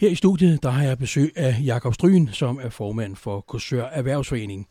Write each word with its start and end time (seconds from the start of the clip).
Her 0.00 0.08
i 0.08 0.14
studiet 0.14 0.62
der 0.62 0.70
har 0.70 0.82
jeg 0.82 0.98
besøg 0.98 1.32
af 1.36 1.56
Jakob 1.64 1.94
Stryn, 1.94 2.28
som 2.32 2.58
er 2.62 2.68
formand 2.68 3.16
for 3.16 3.40
Korsør 3.40 3.84
Erhvervsforening. 3.84 4.68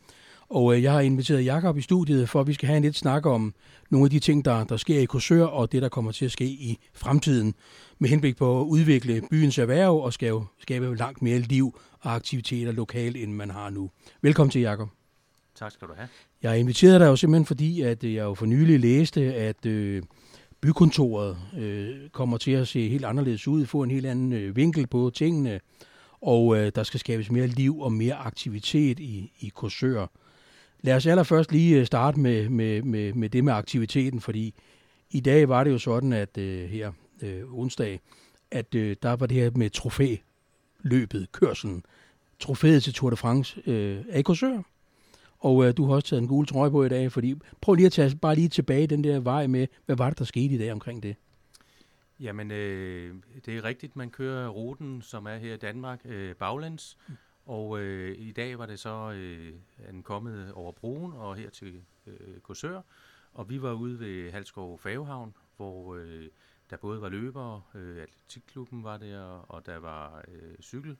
Og 0.48 0.76
øh, 0.76 0.82
jeg 0.82 0.92
har 0.92 1.00
inviteret 1.00 1.44
Jakob 1.44 1.76
i 1.76 1.80
studiet, 1.80 2.28
for 2.28 2.40
at 2.40 2.46
vi 2.46 2.52
skal 2.52 2.66
have 2.66 2.76
en 2.76 2.82
lidt 2.82 2.96
snak 2.96 3.26
om 3.26 3.54
nogle 3.90 4.04
af 4.04 4.10
de 4.10 4.18
ting, 4.18 4.44
der, 4.44 4.64
der 4.64 4.76
sker 4.76 5.00
i 5.00 5.04
Korsør, 5.04 5.44
og 5.44 5.72
det, 5.72 5.82
der 5.82 5.88
kommer 5.88 6.12
til 6.12 6.24
at 6.24 6.30
ske 6.30 6.44
i 6.44 6.78
fremtiden, 6.94 7.54
med 7.98 8.08
henblik 8.08 8.36
på 8.36 8.60
at 8.60 8.64
udvikle 8.64 9.22
byens 9.30 9.58
erhverv 9.58 9.96
og 9.96 10.12
skabe, 10.12 10.40
skabe 10.58 10.96
langt 10.96 11.22
mere 11.22 11.38
liv 11.38 11.78
og 12.00 12.14
aktiviteter 12.14 12.72
lokalt, 12.72 13.16
end 13.16 13.32
man 13.32 13.50
har 13.50 13.70
nu. 13.70 13.90
Velkommen 14.22 14.50
til, 14.50 14.60
Jakob. 14.60 14.88
Tak 15.54 15.72
skal 15.72 15.88
du 15.88 15.92
have. 15.96 16.08
Jeg 16.42 16.50
har 16.50 16.56
inviteret 16.56 17.00
dig 17.00 17.06
jo 17.06 17.16
simpelthen, 17.16 17.46
fordi 17.46 17.80
at 17.80 18.04
jeg 18.04 18.14
jo 18.14 18.34
for 18.34 18.46
nylig 18.46 18.80
læste, 18.80 19.34
at 19.34 19.66
øh, 19.66 20.02
bykontoret 20.60 21.36
øh, 21.58 22.08
kommer 22.10 22.38
til 22.38 22.50
at 22.50 22.68
se 22.68 22.88
helt 22.88 23.04
anderledes 23.04 23.48
ud, 23.48 23.66
få 23.66 23.82
en 23.82 23.90
helt 23.90 24.06
anden 24.06 24.32
øh, 24.32 24.56
vinkel 24.56 24.86
på 24.86 25.10
tingene, 25.14 25.60
og 26.20 26.56
øh, 26.56 26.72
der 26.74 26.82
skal 26.82 27.00
skabes 27.00 27.30
mere 27.30 27.46
liv 27.46 27.80
og 27.80 27.92
mere 27.92 28.14
aktivitet 28.14 29.00
i, 29.00 29.32
i 29.40 29.48
Korsør. 29.48 30.06
Lad 30.80 30.94
os 30.94 31.06
allerførst 31.06 31.52
lige 31.52 31.80
øh, 31.80 31.86
starte 31.86 32.20
med, 32.20 32.48
med, 32.48 32.82
med, 32.82 33.12
med 33.12 33.30
det 33.30 33.44
med 33.44 33.52
aktiviteten, 33.52 34.20
fordi 34.20 34.54
i 35.10 35.20
dag 35.20 35.48
var 35.48 35.64
det 35.64 35.70
jo 35.70 35.78
sådan, 35.78 36.12
at 36.12 36.38
øh, 36.38 36.68
her 36.68 36.92
øh, 37.22 37.58
onsdag, 37.58 38.00
at 38.50 38.74
øh, 38.74 38.96
der 39.02 39.12
var 39.16 39.26
det 39.26 39.36
her 39.36 39.50
med 39.54 39.70
trofæløbet, 39.70 41.32
kørselen, 41.32 41.84
trofæet 42.38 42.82
til 42.82 42.94
Tour 42.94 43.10
de 43.10 43.16
France 43.16 43.62
øh, 43.66 44.04
af 44.10 44.24
Korsør. 44.24 44.62
Og 45.40 45.66
øh, 45.66 45.76
du 45.76 45.86
har 45.86 45.94
også 45.94 46.08
taget 46.08 46.22
en 46.22 46.28
gul 46.28 46.46
trøje 46.46 46.70
på 46.70 46.84
i 46.84 46.88
dag, 46.88 47.12
fordi 47.12 47.34
prøv 47.60 47.74
lige 47.74 47.86
at 47.86 47.92
tage 47.92 48.16
bare 48.16 48.34
lige 48.34 48.48
tilbage 48.48 48.86
den 48.86 49.04
der 49.04 49.20
vej 49.20 49.46
med, 49.46 49.66
hvad 49.86 49.96
var 49.96 50.10
det, 50.10 50.18
der 50.18 50.24
skete 50.24 50.54
i 50.54 50.58
dag 50.58 50.72
omkring 50.72 51.02
det? 51.02 51.16
Jamen, 52.20 52.50
øh, 52.50 53.14
det 53.46 53.56
er 53.56 53.64
rigtigt, 53.64 53.96
man 53.96 54.10
kører 54.10 54.48
ruten, 54.48 55.02
som 55.02 55.26
er 55.26 55.36
her 55.36 55.54
i 55.54 55.56
Danmark, 55.56 56.00
øh, 56.04 56.34
baglæns. 56.34 56.96
Mm. 57.08 57.14
Og 57.46 57.80
øh, 57.80 58.18
i 58.18 58.32
dag 58.32 58.58
var 58.58 58.66
det 58.66 58.78
så 58.78 59.12
øh, 59.12 59.52
en 59.90 60.02
kommet 60.02 60.52
over 60.52 60.72
broen 60.72 61.12
og 61.12 61.36
her 61.36 61.50
til 61.50 61.82
øh, 62.06 62.40
Korsør. 62.42 62.80
Og 63.32 63.50
vi 63.50 63.62
var 63.62 63.72
ude 63.72 64.00
ved 64.00 64.30
Halskov 64.30 64.78
Favehavn, 64.78 65.34
hvor 65.56 65.94
øh, 65.94 66.26
der 66.70 66.76
både 66.76 67.00
var 67.00 67.08
løbere, 67.08 67.62
øh, 67.74 68.02
atletikklubben 68.02 68.84
var 68.84 68.96
der, 68.96 69.22
og 69.48 69.66
der 69.66 69.78
var 69.78 70.24
øh, 70.28 70.54
cykel 70.62 70.96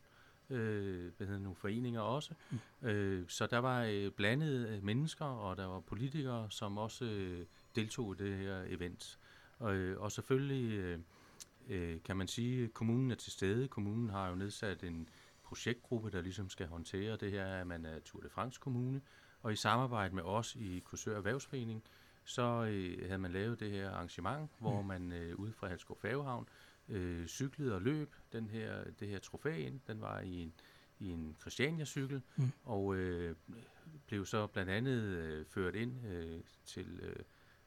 øh, 0.50 1.12
hvad 1.16 1.26
hedder 1.26 1.40
nogle 1.40 1.56
foreninger 1.56 2.00
også. 2.00 2.34
Mm. 2.50 2.88
Øh, 2.88 3.24
så 3.28 3.46
der 3.46 3.58
var 3.58 3.84
øh, 3.84 4.10
blandede 4.10 4.76
øh, 4.76 4.84
mennesker, 4.84 5.24
og 5.24 5.56
der 5.56 5.66
var 5.66 5.80
politikere, 5.80 6.50
som 6.50 6.78
også 6.78 7.04
øh, 7.04 7.46
deltog 7.74 8.14
i 8.14 8.24
det 8.24 8.36
her 8.36 8.62
event. 8.66 9.18
Og, 9.58 9.74
øh, 9.74 10.00
og 10.00 10.12
selvfølgelig 10.12 10.72
øh, 10.72 10.98
øh, 11.68 12.02
kan 12.04 12.16
man 12.16 12.28
sige, 12.28 12.64
at 12.64 12.74
kommunen 12.74 13.10
er 13.10 13.14
til 13.14 13.32
stede. 13.32 13.68
Kommunen 13.68 14.10
har 14.10 14.28
jo 14.28 14.34
nedsat 14.34 14.84
en 14.84 15.08
projektgruppe, 15.44 16.10
der 16.10 16.22
ligesom 16.22 16.50
skal 16.50 16.66
håndtere 16.66 17.16
det 17.16 17.30
her, 17.30 17.46
at 17.46 17.66
man 17.66 17.84
er 17.84 17.98
Tour 17.98 18.22
de 18.22 18.28
France 18.28 18.60
Kommune. 18.60 19.00
Og 19.42 19.52
i 19.52 19.56
samarbejde 19.56 20.14
med 20.14 20.22
os 20.22 20.54
i 20.54 20.82
Kursør 20.84 21.16
Erhvervsforening, 21.16 21.82
så 22.24 22.42
øh, 22.42 23.06
havde 23.06 23.18
man 23.18 23.32
lavet 23.32 23.60
det 23.60 23.70
her 23.70 23.90
arrangement, 23.90 24.50
hvor 24.58 24.80
mm. 24.80 24.88
man 24.88 25.12
øh, 25.12 25.36
ude 25.36 25.52
fra 25.52 25.68
Halskov 25.68 25.98
Favehavn 26.00 26.48
øh, 26.90 27.26
cyklede 27.26 27.74
og 27.74 27.82
løb 27.82 28.14
den 28.32 28.48
her, 28.48 28.84
det 29.00 29.08
her 29.08 29.18
trofæ 29.18 29.66
ind. 29.66 29.80
Den 29.86 30.00
var 30.00 30.20
i 30.20 30.42
en, 30.42 30.52
i 30.98 31.10
en 31.10 31.36
Christiania-cykel, 31.40 32.22
mm. 32.36 32.50
og 32.64 32.94
øh, 32.94 33.36
blev 34.06 34.26
så 34.26 34.46
blandt 34.46 34.70
andet 34.70 35.00
øh, 35.00 35.46
ført 35.46 35.74
ind 35.74 36.06
øh, 36.06 36.40
til, 36.64 37.00
øh, 37.02 37.16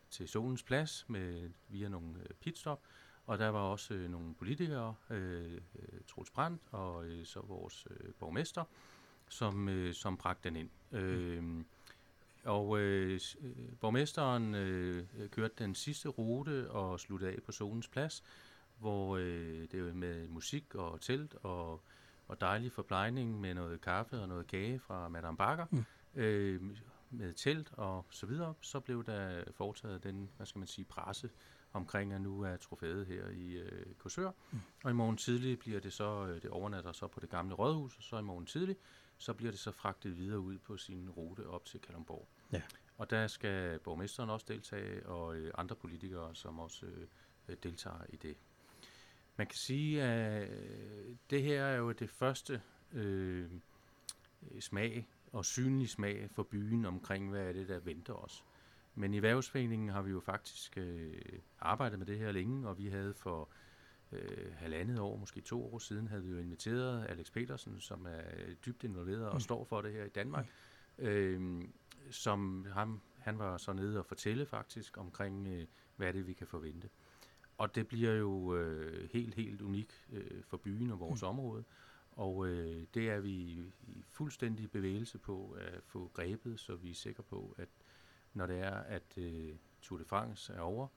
til 0.09 0.27
Solens 0.27 0.63
Plads 0.63 1.05
med, 1.07 1.49
via 1.69 1.87
nogle 1.87 2.19
øh, 2.19 2.29
pitstop, 2.39 2.81
og 3.25 3.39
der 3.39 3.47
var 3.47 3.59
også 3.59 3.93
øh, 3.93 4.11
nogle 4.11 4.35
politikere, 4.35 4.95
øh, 5.09 5.61
Troels 6.07 6.29
Brandt 6.29 6.61
og 6.71 7.05
øh, 7.05 7.25
så 7.25 7.39
vores 7.39 7.87
øh, 7.89 8.13
borgmester, 8.19 8.63
som, 9.29 9.69
øh, 9.69 9.93
som 9.93 10.17
bragte 10.17 10.49
den 10.49 10.55
ind. 10.55 10.69
Mm. 10.91 10.97
Øh, 10.97 11.65
og 12.43 12.79
øh, 12.79 13.19
borgmesteren 13.79 14.55
øh, 14.55 15.05
kørte 15.31 15.53
den 15.57 15.75
sidste 15.75 16.09
rute 16.09 16.71
og 16.71 16.99
sluttede 16.99 17.31
af 17.31 17.43
på 17.43 17.51
Solens 17.51 17.87
Plads, 17.87 18.23
hvor 18.77 19.17
øh, 19.17 19.67
det 19.71 19.73
er 19.89 19.93
med 19.93 20.27
musik 20.27 20.75
og 20.75 21.01
telt 21.01 21.35
og, 21.35 21.83
og 22.27 22.41
dejlig 22.41 22.71
forplejning 22.71 23.41
med 23.41 23.53
noget 23.53 23.81
kaffe 23.81 24.19
og 24.19 24.27
noget 24.27 24.47
kage 24.47 24.79
fra 24.79 25.07
Madame 25.09 25.37
Bakker, 25.37 25.65
mm. 25.71 25.85
øh, 26.15 26.61
med 27.09 27.33
telt 27.33 27.73
og 27.73 28.05
så 28.09 28.25
videre, 28.25 28.53
så 28.61 28.79
blev 28.79 29.05
der 29.05 29.43
foretaget 29.51 30.03
den, 30.03 30.29
hvad 30.37 30.45
skal 30.45 30.59
man 30.59 30.67
sige, 30.67 30.85
presse 30.85 31.29
omkring, 31.73 32.13
at 32.13 32.21
nu 32.21 32.41
er 32.41 32.57
trofæet 32.57 33.05
her 33.05 33.29
i 33.29 33.51
øh, 33.51 33.95
Korsør. 33.95 34.31
Mm. 34.51 34.59
Og 34.83 34.91
i 34.91 34.93
morgen 34.93 35.17
tidlig 35.17 35.59
bliver 35.59 35.79
det 35.79 35.93
så, 35.93 36.27
øh, 36.27 36.41
det 36.41 36.49
overnatter 36.49 36.91
så 36.91 37.07
på 37.07 37.19
det 37.19 37.29
gamle 37.29 37.55
rådhus, 37.55 37.97
og 37.97 38.03
så 38.03 38.17
i 38.17 38.21
morgen 38.21 38.45
tidlig, 38.45 38.75
så 39.17 39.33
bliver 39.33 39.51
det 39.51 39.59
så 39.59 39.71
fragtet 39.71 40.17
videre 40.17 40.39
ud 40.39 40.57
på 40.57 40.77
sin 40.77 41.09
rute 41.09 41.47
op 41.47 41.65
til 41.65 41.79
Kalundborg. 41.79 42.27
Ja. 42.51 42.61
Og 42.97 43.09
der 43.09 43.27
skal 43.27 43.79
borgmesteren 43.79 44.29
også 44.29 44.45
deltage, 44.49 45.05
og 45.05 45.35
øh, 45.35 45.51
andre 45.57 45.75
politikere, 45.75 46.35
som 46.35 46.59
også 46.59 46.85
øh, 47.47 47.57
deltager 47.63 48.05
i 48.09 48.15
det. 48.15 48.37
Man 49.37 49.47
kan 49.47 49.57
sige, 49.57 50.03
at 50.03 50.49
øh, 50.49 51.15
det 51.29 51.43
her 51.43 51.63
er 51.63 51.77
jo 51.77 51.91
det 51.91 52.09
første 52.09 52.61
øh, 52.93 53.49
smag 54.59 55.07
og 55.31 55.45
synlig 55.45 55.89
smag 55.89 56.29
for 56.31 56.43
byen 56.43 56.85
omkring, 56.85 57.29
hvad 57.29 57.41
er 57.41 57.53
det, 57.53 57.67
der 57.67 57.79
venter 57.79 58.13
os. 58.13 58.43
Men 58.95 59.13
i 59.13 59.21
Værvsforeningen 59.21 59.89
har 59.89 60.01
vi 60.01 60.11
jo 60.11 60.19
faktisk 60.19 60.77
øh, 60.77 61.13
arbejdet 61.59 61.99
med 61.99 62.07
det 62.07 62.19
her 62.19 62.31
længe, 62.31 62.67
og 62.67 62.77
vi 62.77 62.87
havde 62.87 63.13
for 63.13 63.49
øh, 64.11 64.53
halvandet 64.55 64.99
år, 64.99 65.17
måske 65.17 65.41
to 65.41 65.73
år 65.73 65.79
siden, 65.79 66.07
havde 66.07 66.23
vi 66.23 66.31
jo 66.31 66.37
inviteret 66.37 67.05
Alex 67.09 67.31
Petersen, 67.31 67.79
som 67.79 68.05
er 68.05 68.53
dybt 68.65 68.83
involveret 68.83 69.27
og 69.27 69.33
mm. 69.33 69.39
står 69.39 69.63
for 69.63 69.81
det 69.81 69.93
her 69.93 70.03
i 70.03 70.09
Danmark, 70.09 70.47
øh, 70.97 71.61
som 72.11 72.65
ham, 72.73 73.01
han 73.17 73.39
var 73.39 73.57
så 73.57 73.73
nede 73.73 73.99
og 73.99 74.05
fortælle 74.05 74.45
faktisk 74.45 74.97
omkring, 74.97 75.47
øh, 75.47 75.67
hvad 75.95 76.07
er 76.07 76.11
det, 76.11 76.27
vi 76.27 76.33
kan 76.33 76.47
forvente. 76.47 76.89
Og 77.57 77.75
det 77.75 77.87
bliver 77.87 78.13
jo 78.13 78.55
øh, 78.55 79.09
helt, 79.11 79.35
helt 79.35 79.61
unik 79.61 79.93
øh, 80.11 80.43
for 80.43 80.57
byen 80.57 80.91
og 80.91 80.99
vores 80.99 81.21
mm. 81.21 81.27
område. 81.27 81.63
Og 82.11 82.47
øh, 82.47 82.85
det 82.93 83.09
er 83.09 83.19
vi 83.19 83.31
i 83.87 84.03
fuldstændig 84.09 84.71
bevægelse 84.71 85.17
på 85.17 85.57
at 85.59 85.83
få 85.83 86.11
grebet, 86.13 86.59
så 86.59 86.75
vi 86.75 86.89
er 86.89 86.95
sikre 86.95 87.23
på, 87.23 87.55
at 87.57 87.69
når 88.33 88.47
det 88.47 88.59
er, 88.59 88.75
at 88.75 89.17
øh, 89.17 89.55
Tour 89.81 89.99
de 89.99 90.05
France 90.05 90.53
er 90.53 90.59
over, 90.59 90.87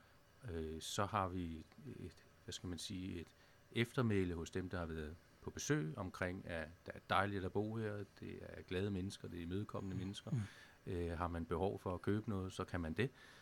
øh, 0.50 0.80
så 0.80 1.06
har 1.06 1.28
vi 1.28 1.64
et, 1.86 2.26
hvad 2.44 2.52
skal 2.52 2.68
man 2.68 2.78
sige, 2.78 3.20
et 3.20 3.28
eftermæle 3.72 4.34
hos 4.34 4.50
dem, 4.50 4.70
der 4.70 4.78
har 4.78 4.86
været 4.86 5.16
på 5.42 5.50
besøg 5.50 5.98
omkring, 5.98 6.48
at 6.48 6.68
det 6.86 6.94
er 6.94 7.00
dejligt 7.10 7.44
at 7.44 7.52
bo 7.52 7.76
her, 7.76 8.04
det 8.20 8.38
er 8.40 8.62
glade 8.62 8.90
mennesker, 8.90 9.28
det 9.28 9.38
er 9.38 9.42
imødekommende 9.42 9.94
mm. 9.94 10.00
mennesker. 10.00 10.30
Mm. 10.30 10.40
Øh, 10.86 11.18
har 11.18 11.28
man 11.28 11.44
behov 11.46 11.78
for 11.78 11.94
at 11.94 12.02
købe 12.02 12.30
noget, 12.30 12.52
så 12.52 12.64
kan 12.64 12.80
man 12.80 12.92
det. 12.92 13.02
Øh, 13.02 13.35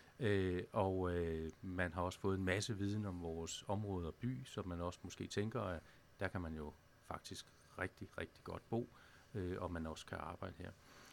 og 0.72 1.16
øh, 1.16 1.50
man 1.62 1.92
har 1.92 2.02
også 2.02 2.19
fået 2.19 2.38
en 2.38 2.44
masse 2.44 2.78
viden 2.78 3.06
om 3.06 3.22
vores 3.22 3.64
område 3.69 4.06
og 4.06 4.14
by, 4.14 4.44
så 4.44 4.62
man 4.62 4.80
også 4.80 4.98
måske 5.02 5.26
tænker, 5.26 5.60
at 5.60 5.82
der 6.20 6.28
kan 6.28 6.41
man 6.41 6.54
jo 6.54 6.72
faktisk 7.06 7.47
rigtig, 7.78 8.08
rigtig 8.19 8.44
godt 8.44 8.62
bo, 8.70 8.88
øh, 9.34 9.62
og 9.62 9.72
man 9.72 9.86
også 9.86 10.06
kan 10.06 10.19
arbejde 10.20 10.54
her. 10.58 10.70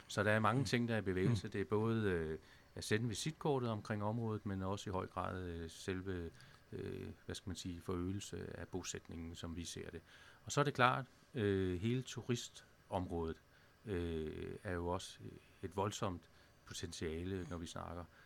Så 0.07 0.23
der 0.23 0.31
er 0.31 0.40
mange 0.40 0.59
mm. 0.59 0.66
ting, 0.66 0.88
der 0.88 0.94
er 0.94 1.00
i 1.00 1.01
bevægelse. 1.01 1.47
Mm. 1.47 1.51
Det 1.51 1.61
er 1.61 1.66
både 1.66 2.03
øh, 2.03 2.40
at 2.75 2.84
sende 2.84 3.07
visitkortet 3.07 3.69
omkring 3.69 4.03
området, 4.03 4.45
men 4.45 4.61
også 4.61 4.90
i 4.90 4.91
høj 4.91 5.07
grad 5.07 5.44
øh, 5.44 5.69
selve 5.69 6.31
øh, 6.72 7.07
hvad 7.25 7.35
skal 7.35 7.50
man 7.50 7.56
sige, 7.56 7.81
forøgelse 7.81 8.59
af 8.59 8.67
bosætningen, 8.67 9.35
som 9.35 9.56
vi 9.56 9.66
ser 9.66 9.90
det. 9.90 10.01
Og 10.44 10.51
så 10.51 10.59
er 10.59 10.63
det 10.63 10.73
klart, 10.73 11.06
øh, 11.34 11.79
hele 11.79 12.01
turistområdet 12.01 13.38
øh, 13.85 14.56
er 14.63 14.73
jo 14.73 14.88
også 14.88 15.19
et 15.61 15.75
voldsomt 15.75 16.22
potentiale, 16.66 17.47
når 17.50 17.57
vi 17.57 17.67
snakker 17.67 18.01
øh, 18.01 18.21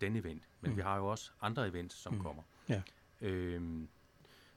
den 0.00 0.16
event. 0.16 0.42
Men 0.60 0.70
mm. 0.70 0.76
vi 0.76 0.82
har 0.82 0.96
jo 0.96 1.06
også 1.06 1.30
andre 1.40 1.68
events, 1.68 1.94
som 1.94 2.14
mm. 2.14 2.20
kommer. 2.20 2.42
Ja. 2.68 2.82
Øhm, 3.20 3.88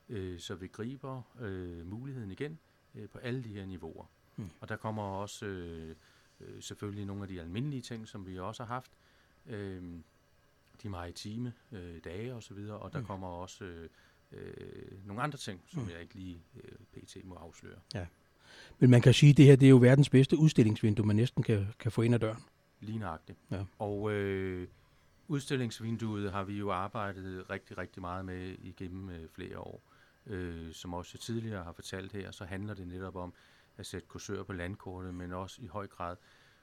øh, 0.10 0.40
så 0.40 0.56
vi 0.56 0.68
griber 0.68 1.22
øh, 1.40 1.88
muligheden 1.88 2.32
igen 2.32 2.60
øh, 2.96 3.10
på 3.10 3.18
alle 3.18 3.44
de 3.44 3.50
her 3.50 3.66
niveauer. 3.66 4.06
Mm. 4.36 4.50
Og 4.60 4.70
der 4.70 4.76
kommer 4.76 5.04
også 5.04 5.46
øh, 5.46 5.96
øh, 6.42 6.62
selvfølgelig 6.62 7.06
nogle 7.06 7.22
af 7.22 7.28
de 7.28 7.42
almindelige 7.42 7.82
ting, 7.82 8.08
som 8.08 8.28
vi 8.28 8.40
også 8.40 8.64
har 8.64 8.74
haft. 8.74 8.92
Øh, 9.46 9.84
de 10.84 10.90
maritime 10.90 11.54
øh, 11.72 12.04
dage 12.04 12.34
og 12.34 12.44
så 12.44 12.54
videre, 12.54 12.78
og 12.78 12.94
der 12.94 13.00
mm. 13.00 13.06
kommer 13.06 13.28
også 13.28 13.64
øh, 13.64 13.90
øh, 14.32 15.08
nogle 15.08 15.22
andre 15.22 15.38
ting, 15.38 15.62
som 15.68 15.84
mm. 15.84 15.90
jeg 15.90 16.02
ikke 16.02 16.16
lige 16.16 16.42
øh, 16.64 17.02
pt. 17.02 17.18
må 17.24 17.36
afsløre. 17.36 17.80
Ja. 17.94 18.06
Men 18.80 18.90
man 18.90 19.02
kan 19.02 19.14
sige, 19.14 19.30
at 19.30 19.38
det 19.38 19.46
her 19.46 19.56
det 19.56 19.66
er 19.66 19.70
jo 19.70 19.78
verdens 19.78 20.10
bedste 20.10 20.38
udstillingsvindue, 20.38 21.06
man 21.06 21.16
næsten 21.16 21.44
kan, 21.44 21.68
kan 21.80 21.92
få 21.92 22.02
ind 22.02 22.16
ad 22.16 22.20
døren. 22.20 22.44
Lige 22.80 23.00
nøjagtigt. 23.00 23.38
Ja. 23.52 23.64
Og 23.80 24.12
øh, 24.12 24.68
udstillingsvinduet 25.28 26.32
har 26.32 26.44
vi 26.44 26.58
jo 26.58 26.72
arbejdet 26.72 27.50
rigtig, 27.50 27.78
rigtig 27.78 28.02
meget 28.02 28.26
med 28.26 28.56
igennem 28.60 29.10
øh, 29.10 29.30
flere 29.30 29.60
år. 29.60 29.82
Øh, 30.28 30.74
som 30.74 30.94
også 30.94 31.18
tidligere 31.18 31.64
har 31.64 31.72
fortalt 31.72 32.12
her, 32.12 32.32
så 32.32 32.46
handler 32.46 32.74
det 32.74 32.88
netop 32.88 33.16
om 33.16 33.34
at 33.78 33.86
sætte 33.86 34.08
kursør 34.08 34.44
på 34.44 34.54
landkortet, 34.54 35.14
men 35.14 35.32
også 35.32 35.62
i 35.62 35.68
høj 35.68 35.88
grad 35.88 36.16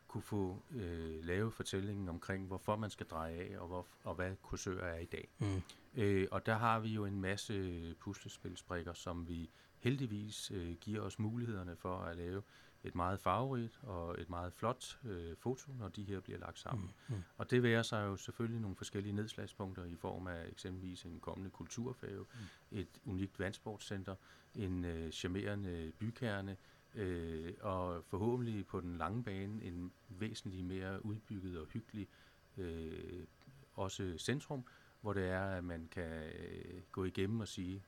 kunne 0.09 0.23
få 0.23 0.63
øh, 0.71 1.25
lave 1.25 1.53
fortællingen 1.53 2.09
omkring, 2.09 2.47
hvorfor 2.47 2.77
man 2.77 2.91
skal 2.91 3.07
dreje 3.07 3.35
af, 3.35 3.59
og, 3.59 3.67
hvor, 3.67 3.87
og 4.05 4.15
hvad 4.15 4.37
kursør 4.43 4.81
er 4.81 4.99
i 4.99 5.05
dag. 5.05 5.29
Mm. 5.39 5.63
Øh, 5.95 6.29
og 6.31 6.47
der 6.47 6.55
har 6.55 6.81
vi 6.81 6.89
jo 6.89 7.05
en 7.05 7.21
masse 7.21 7.95
puslespilsbrikker, 8.01 8.93
som 8.93 9.29
vi 9.29 9.51
heldigvis 9.79 10.51
øh, 10.51 10.75
giver 10.81 11.01
os 11.01 11.19
mulighederne 11.19 11.77
for 11.77 11.99
at 11.99 12.17
lave 12.17 12.43
et 12.85 12.95
meget 12.95 13.21
farverigt 13.21 13.81
og 13.83 14.21
et 14.21 14.31
meget 14.31 14.53
flot 14.53 14.99
øh, 15.05 15.37
foto, 15.37 15.73
når 15.73 15.89
de 15.89 16.05
her 16.05 16.21
bliver 16.21 16.39
lagt 16.39 16.59
sammen. 16.59 16.91
Mm, 17.09 17.15
mm. 17.15 17.23
Og 17.37 17.51
det 17.51 17.63
værer 17.63 17.83
sig 17.83 18.05
jo 18.05 18.17
selvfølgelig 18.17 18.61
nogle 18.61 18.77
forskellige 18.77 19.13
nedslagspunkter 19.13 19.85
i 19.85 19.97
form 19.97 20.27
af 20.27 20.49
eksempelvis 20.49 21.03
en 21.03 21.21
kommende 21.21 21.51
kulturfave, 21.51 22.27
mm. 22.35 22.79
et 22.79 22.89
unikt 23.05 23.39
vandsportscenter, 23.39 24.15
en 24.55 24.85
øh, 24.85 25.11
charmerende 25.11 25.93
bykerne, 25.99 26.57
øh, 26.95 27.53
og 27.61 28.05
forhåbentlig 28.05 28.67
på 28.67 28.81
den 28.81 28.99
lange 28.99 29.23
bane 29.23 29.65
en 29.65 29.93
væsentlig 30.09 30.65
mere 30.65 31.05
udbygget 31.05 31.61
og 31.61 31.67
hyggelig 31.67 32.09
øh, 32.57 33.27
også 33.75 34.15
centrum, 34.19 34.65
hvor 35.01 35.13
det 35.13 35.29
er, 35.29 35.45
at 35.45 35.65
man 35.65 35.89
kan 35.91 36.23
øh, 36.23 36.83
gå 36.93 37.05
igennem 37.05 37.41
og 37.41 37.49
sige, 37.49 37.83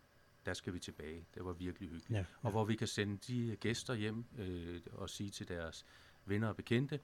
der 0.47 0.55
skal 0.55 0.75
vi 0.75 0.79
tilbage. 0.79 1.27
Det 1.35 1.45
var 1.45 1.53
virkelig 1.53 1.89
hyggeligt. 1.89 2.11
Ja, 2.11 2.17
ja. 2.17 2.25
Og 2.43 2.51
hvor 2.51 2.65
vi 2.65 2.77
kan 2.77 2.87
sende 2.87 3.17
de 3.17 3.57
gæster 3.57 3.95
hjem 3.95 4.25
øh, 4.39 4.81
og 4.93 5.11
sige 5.11 5.31
til 5.31 5.49
deres 5.49 5.87
venner 6.25 6.49
og 6.49 6.57
bekendte, 6.57 7.01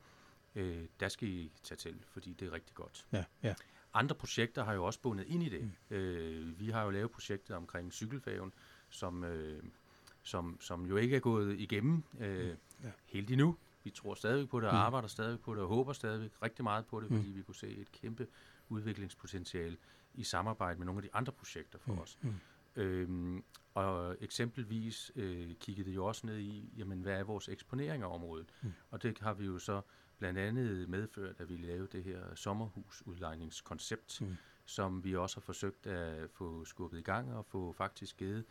øh, 0.55 0.85
der 1.01 1.09
skal 1.09 1.29
I 1.29 1.53
tage 1.63 1.77
til, 1.77 2.05
fordi 2.07 2.33
det 2.33 2.49
er 2.49 2.53
rigtig 2.53 2.75
godt. 2.75 3.07
Ja, 3.13 3.25
ja. 3.43 3.55
Andre 3.95 4.15
projekter 4.15 4.65
har 4.65 4.73
jo 4.73 4.85
også 4.85 5.01
bundet 5.01 5.27
ind 5.27 5.43
i 5.43 5.49
det. 5.49 5.71
Mm. 5.91 5.97
Øh, 5.97 6.61
vi 6.61 6.71
har 6.71 6.85
jo 6.85 6.91
lavet 6.91 7.11
projektet 7.11 7.57
omkring 7.57 7.93
cykelfaven, 7.93 8.53
som, 8.89 9.25
øh, 9.25 9.63
som, 10.23 10.61
som 10.61 10.87
jo 10.87 10.97
ikke 10.97 11.17
er 11.17 11.21
gået 11.21 11.61
igennem 11.61 12.03
øh, 12.21 12.47
mm. 12.47 12.57
ja. 12.85 12.91
helt 13.07 13.31
endnu. 13.31 13.57
Vi 13.85 13.91
tror 13.91 14.15
stadig 14.15 14.49
på 14.49 14.61
det, 14.61 14.69
og 14.69 14.75
mm. 14.75 14.81
arbejder 14.81 15.09
stadig 15.09 15.41
på 15.41 15.55
det, 15.55 15.63
og 15.63 15.69
håber 15.69 15.93
stadig 15.93 16.31
rigtig 16.43 16.63
meget 16.63 16.87
på 16.87 17.01
det, 17.01 17.11
mm. 17.11 17.17
fordi 17.17 17.31
vi 17.31 17.43
kunne 17.43 17.55
se 17.55 17.69
et 17.69 17.93
kæmpe 17.93 18.27
udviklingspotentiale 18.69 19.77
i 20.15 20.25
samarbejde 20.25 20.79
med 20.79 20.87
nogle 20.87 20.99
af 20.99 21.03
de 21.03 21.15
andre 21.15 21.33
projekter 21.33 21.79
for 21.79 21.93
mm. 21.93 21.99
os. 21.99 22.19
Mm. 22.21 22.35
Øhm, 22.77 23.45
og 23.75 24.17
eksempelvis 24.21 25.13
øh, 25.17 25.55
kiggede 25.55 25.89
det 25.89 25.95
jo 25.95 26.07
også 26.07 26.27
ned 26.27 26.39
i, 26.39 26.73
jamen, 26.77 27.01
hvad 27.01 27.19
er 27.19 27.25
vores 27.25 27.49
eksponering 27.49 28.03
af 28.03 28.15
området? 28.15 28.53
Mm. 28.63 28.73
Og 28.91 29.03
det 29.03 29.19
har 29.19 29.35
vi 29.35 29.45
jo 29.45 29.59
så 29.59 29.81
blandt 30.19 30.39
andet 30.39 30.89
medført, 30.89 31.41
at 31.41 31.49
vi 31.49 31.57
lavede 31.57 31.89
det 31.93 32.05
her 32.05 32.35
sommerhusudlejningskoncept, 32.35 34.21
mm. 34.21 34.37
som 34.65 35.05
vi 35.05 35.17
også 35.17 35.37
har 35.37 35.41
forsøgt 35.41 35.87
at 35.87 36.31
få 36.31 36.65
skubbet 36.65 36.99
i 36.99 37.03
gang 37.03 37.35
og 37.35 37.47
få 37.47 37.73
faktisk 37.73 38.17
givet 38.17 38.45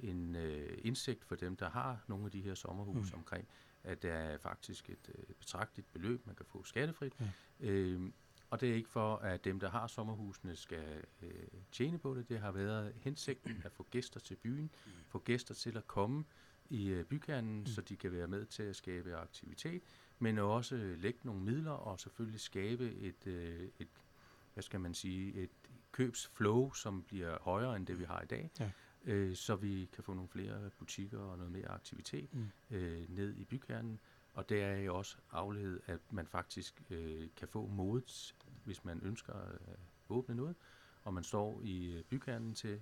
en 0.00 0.36
øh, 0.36 0.78
indsigt 0.82 1.24
for 1.24 1.34
dem, 1.34 1.56
der 1.56 1.70
har 1.70 2.04
nogle 2.06 2.24
af 2.24 2.30
de 2.30 2.40
her 2.40 2.54
sommerhus 2.54 3.12
mm. 3.12 3.18
omkring, 3.18 3.48
at 3.84 4.02
der 4.02 4.12
er 4.12 4.38
faktisk 4.38 4.90
et 4.90 5.10
øh, 5.18 5.34
betragteligt 5.34 5.92
beløb, 5.92 6.26
man 6.26 6.34
kan 6.34 6.46
få 6.46 6.64
skattefrit. 6.64 7.12
Ja. 7.20 7.26
Øhm, 7.60 8.12
og 8.52 8.60
det 8.60 8.70
er 8.70 8.74
ikke 8.74 8.88
for, 8.88 9.16
at 9.16 9.44
dem, 9.44 9.60
der 9.60 9.70
har 9.70 9.86
sommerhusene, 9.86 10.56
skal 10.56 11.04
øh, 11.22 11.30
tjene 11.72 11.98
på 11.98 12.14
det. 12.14 12.28
Det 12.28 12.40
har 12.40 12.52
været 12.52 12.92
hensigten 13.00 13.62
at 13.64 13.72
få 13.72 13.86
gæster 13.90 14.20
til 14.20 14.36
byen, 14.36 14.70
få 15.08 15.18
gæster 15.18 15.54
til 15.54 15.76
at 15.76 15.86
komme 15.86 16.24
i 16.70 16.88
øh, 16.88 17.04
bykernen, 17.04 17.58
mm. 17.58 17.66
så 17.66 17.80
de 17.80 17.96
kan 17.96 18.12
være 18.12 18.26
med 18.26 18.46
til 18.46 18.62
at 18.62 18.76
skabe 18.76 19.16
aktivitet, 19.16 19.82
men 20.18 20.38
også 20.38 20.76
lægge 20.76 21.18
nogle 21.22 21.40
midler 21.40 21.70
og 21.70 22.00
selvfølgelig 22.00 22.40
skabe 22.40 22.94
et, 22.94 23.26
øh, 23.26 23.68
et 23.78 23.88
hvad 24.54 24.62
skal 24.62 24.80
man 24.80 24.94
sige, 24.94 25.34
et 25.34 25.50
købsflow, 25.92 26.72
som 26.72 27.02
bliver 27.02 27.38
højere 27.40 27.76
end 27.76 27.86
det, 27.86 27.98
vi 27.98 28.04
har 28.04 28.20
i 28.20 28.26
dag. 28.26 28.50
Ja. 28.60 28.70
Øh, 29.04 29.36
så 29.36 29.56
vi 29.56 29.88
kan 29.92 30.04
få 30.04 30.14
nogle 30.14 30.28
flere 30.28 30.70
butikker 30.78 31.18
og 31.18 31.38
noget 31.38 31.52
mere 31.52 31.68
aktivitet 31.68 32.34
mm. 32.34 32.46
øh, 32.70 33.08
ned 33.08 33.34
i 33.36 33.44
bykernen. 33.44 34.00
Og 34.34 34.48
det 34.48 34.62
er 34.62 34.76
jo 34.76 34.96
også 34.96 35.16
afledet, 35.30 35.80
at 35.86 36.00
man 36.10 36.26
faktisk 36.26 36.82
øh, 36.90 37.28
kan 37.36 37.48
få 37.48 37.66
modet, 37.66 38.34
hvis 38.64 38.84
man 38.84 39.00
ønsker 39.02 39.32
at 39.32 39.76
åbne 40.08 40.34
noget, 40.34 40.54
og 41.04 41.14
man 41.14 41.24
står 41.24 41.60
i 41.64 41.92
øh, 41.92 42.02
bykernen 42.02 42.54
til, 42.54 42.78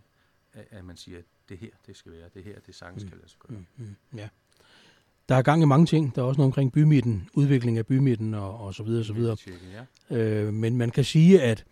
at, 0.53 0.65
at 0.71 0.85
man 0.85 0.97
siger, 0.97 1.19
at 1.19 1.25
det 1.49 1.59
her, 1.59 1.69
det 1.87 1.97
skal 1.97 2.13
være, 2.13 2.29
det 2.35 2.45
her, 2.45 2.61
det 2.67 2.75
sagtens 2.75 3.05
mm. 3.05 3.09
kan 3.09 3.19
lade 3.19 3.29
sig 3.29 3.39
gøre. 3.39 3.59
Mm, 3.59 3.67
mm, 3.85 3.97
ja. 4.17 4.29
Der 5.29 5.37
er 5.37 5.43
gang 5.43 5.63
i 5.63 5.67
mange 5.67 5.87
ting. 5.87 6.15
Der 6.15 6.23
er 6.23 6.27
også 6.27 6.39
noget 6.39 6.49
omkring 6.49 6.73
bymidten, 6.73 7.29
udvikling 7.35 7.79
af 7.79 7.87
bymidten 7.87 8.35
og, 8.35 8.61
og 8.61 8.75
så 8.75 8.83
videre, 8.83 9.05
så 9.05 9.13
videre. 9.13 9.37
Ja. 10.11 10.17
Øh, 10.17 10.53
men 10.53 10.77
man 10.77 10.91
kan 10.91 11.05
sige, 11.05 11.43
at 11.43 11.65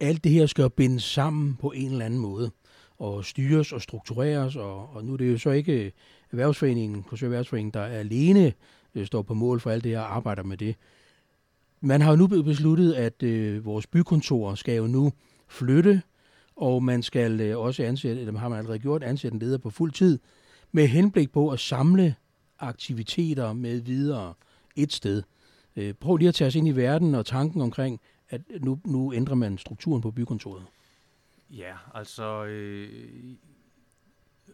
alt 0.00 0.24
det 0.24 0.32
her 0.32 0.46
skal 0.46 0.70
bindes 0.70 1.04
sammen 1.04 1.56
på 1.56 1.72
en 1.72 1.90
eller 1.90 2.04
anden 2.04 2.20
måde 2.20 2.50
og 2.98 3.24
styres 3.24 3.72
og 3.72 3.82
struktureres, 3.82 4.56
og, 4.56 4.94
og 4.94 5.04
nu 5.04 5.12
er 5.12 5.16
det 5.16 5.32
jo 5.32 5.38
så 5.38 5.50
ikke 5.50 5.92
Erhvervsforeningen, 6.30 7.02
Korsør 7.02 7.26
Erhvervsforeningen, 7.26 7.74
der 7.74 7.80
er 7.80 7.98
alene 7.98 8.52
øh, 8.94 9.06
står 9.06 9.22
på 9.22 9.34
mål 9.34 9.60
for 9.60 9.70
alt 9.70 9.84
det 9.84 9.92
her 9.92 10.00
og 10.00 10.16
arbejder 10.16 10.42
med 10.42 10.56
det. 10.56 10.76
Man 11.80 12.00
har 12.00 12.10
jo 12.10 12.16
nu 12.16 12.26
besluttet, 12.26 12.92
at 12.92 13.22
øh, 13.22 13.64
vores 13.64 13.86
bykontor 13.86 14.54
skal 14.54 14.76
jo 14.76 14.86
nu 14.86 15.12
flytte, 15.48 16.02
og 16.56 16.82
man 16.82 17.02
skal 17.02 17.40
øh, 17.40 17.58
også 17.58 17.82
ansætte, 17.82 18.20
eller 18.20 18.38
har 18.38 18.48
man 18.48 18.58
allerede 18.58 18.78
gjort, 18.78 19.02
ansætte 19.02 19.34
en 19.34 19.38
leder 19.38 19.58
på 19.58 19.70
fuld 19.70 19.92
tid, 19.92 20.18
med 20.72 20.86
henblik 20.86 21.32
på 21.32 21.50
at 21.50 21.60
samle 21.60 22.14
aktiviteter 22.58 23.52
med 23.52 23.80
videre 23.80 24.34
et 24.76 24.92
sted. 24.92 25.22
Øh, 25.76 25.94
prøv 25.94 26.16
lige 26.16 26.28
at 26.28 26.34
tage 26.34 26.48
os 26.48 26.54
ind 26.54 26.68
i 26.68 26.76
verden 26.76 27.14
og 27.14 27.26
tanken 27.26 27.60
omkring, 27.60 28.00
at 28.28 28.40
nu, 28.60 28.80
nu 28.84 29.12
ændrer 29.12 29.34
man 29.34 29.58
strukturen 29.58 30.02
på 30.02 30.10
bykontoret. 30.10 30.64
Ja, 31.50 31.76
altså 31.94 32.44
øh, 32.44 33.36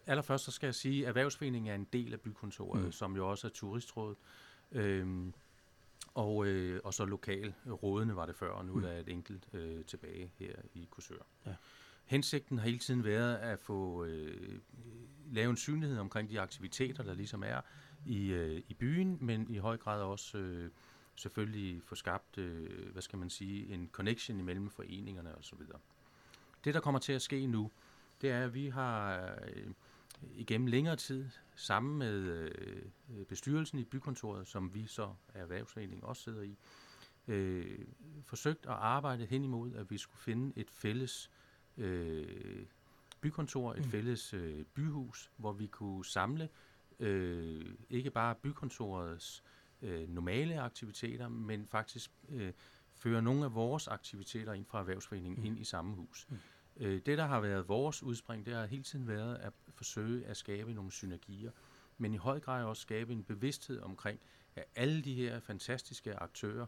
allerførst 0.06 0.44
så 0.44 0.50
skal 0.50 0.66
jeg 0.66 0.74
sige, 0.74 1.02
at 1.02 1.08
Erhvervsforeningen 1.08 1.70
er 1.70 1.74
en 1.74 1.86
del 1.92 2.12
af 2.12 2.20
bykontoret, 2.20 2.84
mm. 2.84 2.92
som 2.92 3.16
jo 3.16 3.30
også 3.30 3.46
er 3.46 3.50
turistrådet. 3.50 4.16
Øhm, 4.72 5.34
og, 6.14 6.46
øh, 6.46 6.80
og 6.84 6.94
så 6.94 7.04
lokal 7.04 7.54
rådene 7.82 8.16
var 8.16 8.26
det 8.26 8.36
før, 8.36 8.50
og 8.50 8.64
nu 8.64 8.74
mm. 8.74 8.84
er 8.84 8.88
der 8.88 8.98
et 9.00 9.08
enkelt 9.08 9.48
øh, 9.52 9.84
tilbage 9.84 10.30
her 10.38 10.54
i 10.74 10.88
Kursør. 10.90 11.26
Ja. 11.46 11.54
Hensigten 12.04 12.58
har 12.58 12.64
hele 12.64 12.78
tiden 12.78 13.04
været 13.04 13.36
at 13.36 13.60
få 13.60 14.04
øh, 14.04 14.58
lave 15.32 15.50
en 15.50 15.56
synlighed 15.56 15.98
omkring 15.98 16.30
de 16.30 16.40
aktiviteter, 16.40 17.02
der 17.02 17.14
ligesom 17.14 17.42
er 17.46 17.60
i, 18.06 18.26
øh, 18.26 18.62
i 18.68 18.74
byen, 18.74 19.18
men 19.20 19.50
i 19.50 19.58
høj 19.58 19.76
grad 19.76 20.02
også 20.02 20.38
øh, 20.38 20.70
selvfølgelig 21.14 21.82
få 21.82 21.94
skabt, 21.94 22.38
øh, 22.38 22.92
hvad 22.92 23.02
skal 23.02 23.18
man 23.18 23.30
sige, 23.30 23.74
en 23.74 23.88
connection 23.92 24.38
imellem 24.38 24.70
foreningerne 24.70 25.38
osv. 25.38 25.58
Det, 26.64 26.74
der 26.74 26.80
kommer 26.80 27.00
til 27.00 27.12
at 27.12 27.22
ske 27.22 27.46
nu, 27.46 27.70
det 28.20 28.30
er, 28.30 28.44
at 28.44 28.54
vi 28.54 28.68
har 28.68 29.20
øh, 29.46 29.66
igennem 30.32 30.66
længere 30.66 30.96
tid, 30.96 31.30
sammen 31.56 31.98
med 31.98 32.12
øh, 32.12 33.26
bestyrelsen 33.28 33.78
i 33.78 33.84
bykontoret, 33.84 34.46
som 34.46 34.74
vi 34.74 34.86
så 34.86 35.14
er 35.34 35.42
erhvervsforening 35.42 36.04
også 36.04 36.22
sidder 36.22 36.42
i, 36.42 36.58
øh, 37.28 37.78
forsøgt 38.24 38.66
at 38.66 38.72
arbejde 38.72 39.26
hen 39.26 39.44
imod, 39.44 39.74
at 39.74 39.90
vi 39.90 39.98
skulle 39.98 40.20
finde 40.20 40.52
et 40.56 40.70
fælles 40.70 41.30
øh, 41.76 42.66
bykontor, 43.20 43.72
et 43.74 43.84
mm. 43.84 43.90
fælles 43.90 44.34
øh, 44.34 44.64
byhus, 44.64 45.30
hvor 45.36 45.52
vi 45.52 45.66
kunne 45.66 46.04
samle 46.04 46.48
øh, 47.00 47.74
ikke 47.90 48.10
bare 48.10 48.34
bykontorets 48.34 49.44
øh, 49.82 50.08
normale 50.08 50.60
aktiviteter, 50.60 51.28
men 51.28 51.66
faktisk 51.66 52.10
øh, 52.28 52.52
føre 52.92 53.22
nogle 53.22 53.44
af 53.44 53.54
vores 53.54 53.88
aktiviteter 53.88 54.52
ind 54.52 54.66
fra 54.66 54.78
erhvervsforeningen 54.78 55.40
mm. 55.40 55.46
ind 55.46 55.58
i 55.58 55.64
samme 55.64 55.94
hus. 55.94 56.26
Mm. 56.30 56.36
Øh, 56.76 57.00
det, 57.06 57.18
der 57.18 57.26
har 57.26 57.40
været 57.40 57.68
vores 57.68 58.02
udspring, 58.02 58.46
det 58.46 58.54
har 58.54 58.66
hele 58.66 58.82
tiden 58.82 59.08
været 59.08 59.36
at 59.36 59.52
forsøge 59.74 60.26
at 60.26 60.36
skabe 60.36 60.72
nogle 60.72 60.92
synergier, 60.92 61.50
men 61.98 62.14
i 62.14 62.16
høj 62.16 62.40
grad 62.40 62.64
også 62.64 62.82
skabe 62.82 63.12
en 63.12 63.24
bevidsthed 63.24 63.80
omkring, 63.80 64.20
at 64.56 64.64
alle 64.74 65.02
de 65.02 65.14
her 65.14 65.40
fantastiske 65.40 66.14
aktører 66.14 66.66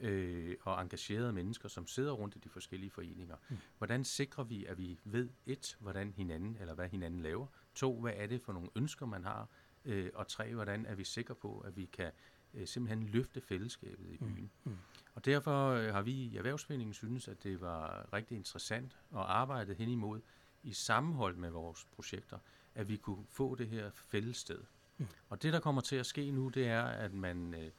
øh, 0.00 0.56
og 0.62 0.82
engagerede 0.82 1.32
mennesker, 1.32 1.68
som 1.68 1.86
sidder 1.86 2.12
rundt 2.12 2.36
i 2.36 2.38
de 2.38 2.48
forskellige 2.48 2.90
foreninger, 2.90 3.36
mm. 3.48 3.56
hvordan 3.78 4.04
sikrer 4.04 4.44
vi, 4.44 4.64
at 4.64 4.78
vi 4.78 4.98
ved 5.04 5.30
et, 5.46 5.76
hvordan 5.80 6.12
hinanden, 6.16 6.56
eller 6.60 6.74
hvad 6.74 6.88
hinanden 6.88 7.20
laver, 7.20 7.46
to, 7.74 8.00
hvad 8.00 8.12
er 8.16 8.26
det 8.26 8.42
for 8.42 8.52
nogle 8.52 8.68
ønsker, 8.76 9.06
man 9.06 9.24
har, 9.24 9.48
øh, 9.84 10.10
og 10.14 10.28
tre, 10.28 10.54
hvordan 10.54 10.86
er 10.86 10.94
vi 10.94 11.04
sikre 11.04 11.34
på, 11.34 11.58
at 11.58 11.76
vi 11.76 11.84
kan 11.84 12.10
øh, 12.54 12.66
simpelthen 12.66 13.08
løfte 13.08 13.40
fællesskabet 13.40 14.06
i 14.10 14.16
mm. 14.20 14.34
byen. 14.34 14.50
Mm. 14.64 14.70
Mm. 14.70 14.78
Og 15.14 15.24
derfor 15.24 15.70
øh, 15.70 15.92
har 15.92 16.02
vi 16.02 16.12
i 16.12 16.36
Erhvervsforeningen 16.36 16.94
synes, 16.94 17.28
at 17.28 17.42
det 17.42 17.60
var 17.60 18.08
rigtig 18.12 18.36
interessant 18.36 18.98
at 19.12 19.20
arbejde 19.20 19.74
hen 19.74 19.88
imod 19.88 20.20
i 20.62 20.72
sammenhold 20.72 21.36
med 21.36 21.50
vores 21.50 21.84
projekter, 21.84 22.38
at 22.74 22.88
vi 22.88 22.96
kunne 22.96 23.24
få 23.30 23.54
det 23.54 23.68
her 23.68 23.90
fælles 23.94 24.36
sted. 24.36 24.60
Mm. 24.98 25.06
Og 25.28 25.42
det, 25.42 25.52
der 25.52 25.60
kommer 25.60 25.80
til 25.80 25.96
at 25.96 26.06
ske 26.06 26.30
nu, 26.30 26.48
det 26.48 26.66
er, 26.68 26.82
at 26.82 27.14
man 27.14 27.54
øh, 27.54 27.70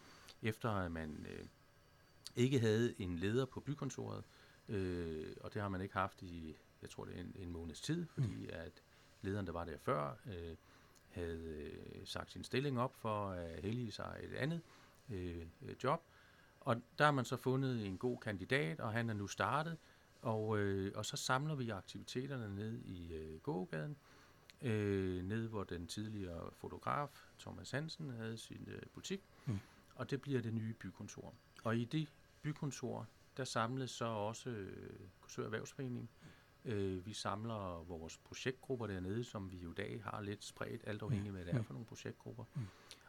efter 0.41 0.69
at 0.69 0.91
man 0.91 1.25
øh, 1.29 1.45
ikke 2.35 2.59
havde 2.59 3.01
en 3.01 3.15
leder 3.15 3.45
på 3.45 3.59
bykontoret, 3.59 4.23
øh, 4.69 5.35
og 5.41 5.53
det 5.53 5.61
har 5.61 5.69
man 5.69 5.81
ikke 5.81 5.93
haft 5.93 6.21
i, 6.21 6.55
jeg 6.81 6.89
tror 6.89 7.05
det 7.05 7.17
er 7.17 7.21
en, 7.21 7.35
en 7.39 7.51
måneds 7.51 7.81
tid, 7.81 8.05
fordi 8.07 8.35
mm. 8.35 8.49
at 8.49 8.83
lederen, 9.21 9.45
der 9.45 9.51
var 9.51 9.65
der 9.65 9.77
før, 9.77 10.17
øh, 10.25 10.55
havde 11.15 11.71
øh, 11.95 12.05
sagt 12.05 12.31
sin 12.31 12.43
stilling 12.43 12.79
op 12.79 12.95
for 12.95 13.29
at 13.29 13.61
hellige 13.61 13.91
sig 13.91 14.19
et 14.23 14.33
andet 14.33 14.61
øh, 15.09 15.45
job, 15.83 16.01
og 16.59 16.81
der 16.97 17.05
har 17.05 17.11
man 17.11 17.25
så 17.25 17.37
fundet 17.37 17.85
en 17.85 17.97
god 17.97 18.17
kandidat, 18.17 18.79
og 18.79 18.91
han 18.93 19.09
er 19.09 19.13
nu 19.13 19.27
startet. 19.27 19.77
Og, 20.21 20.59
øh, 20.59 20.91
og 20.95 21.05
så 21.05 21.17
samler 21.17 21.55
vi 21.55 21.69
aktiviteterne 21.69 22.55
ned 22.55 22.79
i 22.85 23.13
øh, 23.13 23.39
gågaden, 23.39 23.97
øh, 24.61 25.23
ned 25.23 25.47
hvor 25.47 25.63
den 25.63 25.87
tidligere 25.87 26.49
fotograf 26.53 27.09
Thomas 27.39 27.71
Hansen 27.71 28.09
havde 28.09 28.37
sin 28.37 28.67
øh, 28.67 28.81
butik. 28.93 29.23
Mm. 29.45 29.59
Og 29.95 30.09
det 30.09 30.21
bliver 30.21 30.41
det 30.41 30.53
nye 30.53 30.73
bykontor. 30.73 31.33
Og 31.63 31.77
i 31.77 31.85
det 31.85 32.13
bykontor, 32.41 33.07
der 33.37 33.43
samles 33.43 33.91
så 33.91 34.05
også 34.05 34.49
øh, 34.49 34.99
Kursør 35.21 35.45
Erhvervsforening, 35.45 36.09
Øh, 36.65 37.05
vi 37.05 37.13
samler 37.13 37.83
vores 37.83 38.17
projektgrupper 38.17 38.87
dernede, 38.87 39.23
som 39.23 39.51
vi 39.51 39.57
jo 39.57 39.71
i 39.71 39.73
dag 39.73 40.01
har 40.03 40.21
lidt 40.21 40.43
spredt, 40.43 40.81
alt 40.87 41.01
afhængig 41.01 41.27
af, 41.27 41.33
hvad 41.33 41.45
det 41.45 41.53
er 41.53 41.63
for 41.63 41.73
nogle 41.73 41.85
projektgrupper. 41.85 42.43
Mm. 42.55 42.61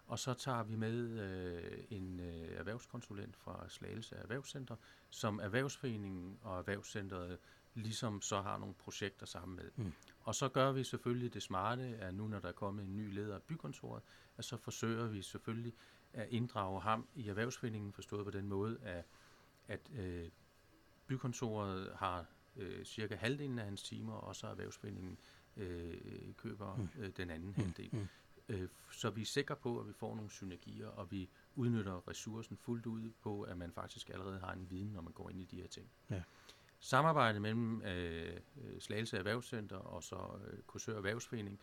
Og 0.06 0.18
så 0.18 0.34
tager 0.34 0.62
vi 0.62 0.76
med 0.76 1.20
øh, 1.20 1.84
en 1.90 2.20
øh, 2.20 2.58
erhvervskonsulent 2.58 3.36
fra 3.36 3.68
Slagelse 3.68 4.16
Erhvervscenter, 4.16 4.76
som 5.10 5.40
Erhvervsforeningen 5.42 6.38
og 6.42 6.58
Erhvervscenteret 6.58 7.38
ligesom 7.74 8.22
så 8.22 8.40
har 8.40 8.58
nogle 8.58 8.74
projekter 8.74 9.26
sammen 9.26 9.56
med. 9.56 9.70
Mm. 9.76 9.92
Og 10.20 10.34
så 10.34 10.48
gør 10.48 10.72
vi 10.72 10.84
selvfølgelig 10.84 11.34
det 11.34 11.42
smarte, 11.42 11.82
at 11.82 12.14
nu 12.14 12.28
når 12.28 12.40
der 12.40 12.48
er 12.48 12.52
kommet 12.52 12.84
en 12.84 12.96
ny 12.96 13.14
leder 13.14 13.34
af 13.34 13.42
bykontoret, 13.42 14.02
at 14.36 14.44
så 14.44 14.56
forsøger 14.56 15.06
vi 15.06 15.22
selvfølgelig 15.22 15.74
at 16.12 16.28
inddrage 16.30 16.80
ham 16.80 17.08
i 17.14 17.28
Erhvervsforeningen, 17.28 17.92
forstået 17.92 18.24
på 18.24 18.30
den 18.30 18.48
måde, 18.48 18.78
at, 18.82 19.04
at 19.68 19.90
øh, 19.94 20.28
bykontoret 21.06 21.92
har 21.96 22.26
øh, 22.56 22.84
cirka 22.84 23.14
halvdelen 23.14 23.58
af 23.58 23.64
hans 23.64 23.82
timer, 23.82 24.14
og 24.14 24.36
så 24.36 24.46
Erhvervsforeningen 24.46 25.18
øh, 25.56 25.94
køber 26.36 26.76
mm. 26.76 26.88
øh, 26.98 27.10
den 27.16 27.30
anden 27.30 27.48
mm. 27.48 27.54
halvdel. 27.54 27.88
Mm. 27.92 28.08
Øh, 28.48 28.68
så 28.92 29.10
vi 29.10 29.20
er 29.20 29.26
sikre 29.26 29.56
på, 29.56 29.80
at 29.80 29.88
vi 29.88 29.92
får 29.92 30.14
nogle 30.14 30.30
synergier, 30.30 30.88
og 30.88 31.10
vi 31.10 31.28
udnytter 31.56 32.08
ressourcen 32.08 32.56
fuldt 32.56 32.86
ud 32.86 33.10
på, 33.22 33.42
at 33.42 33.58
man 33.58 33.72
faktisk 33.72 34.10
allerede 34.10 34.38
har 34.38 34.52
en 34.52 34.66
viden, 34.70 34.88
når 34.88 35.00
man 35.00 35.12
går 35.12 35.30
ind 35.30 35.40
i 35.40 35.44
de 35.44 35.56
her 35.56 35.68
ting. 35.68 35.86
Ja. 36.10 36.22
Samarbejdet 36.80 37.42
mellem 37.42 37.82
øh, 37.82 38.40
Slagelse 38.78 39.18
Erhvervscenter 39.18 39.76
og 39.76 40.02
så 40.02 40.16
øh, 40.16 40.58
Kursør 40.66 40.96
Erhvervsforening 40.96 41.60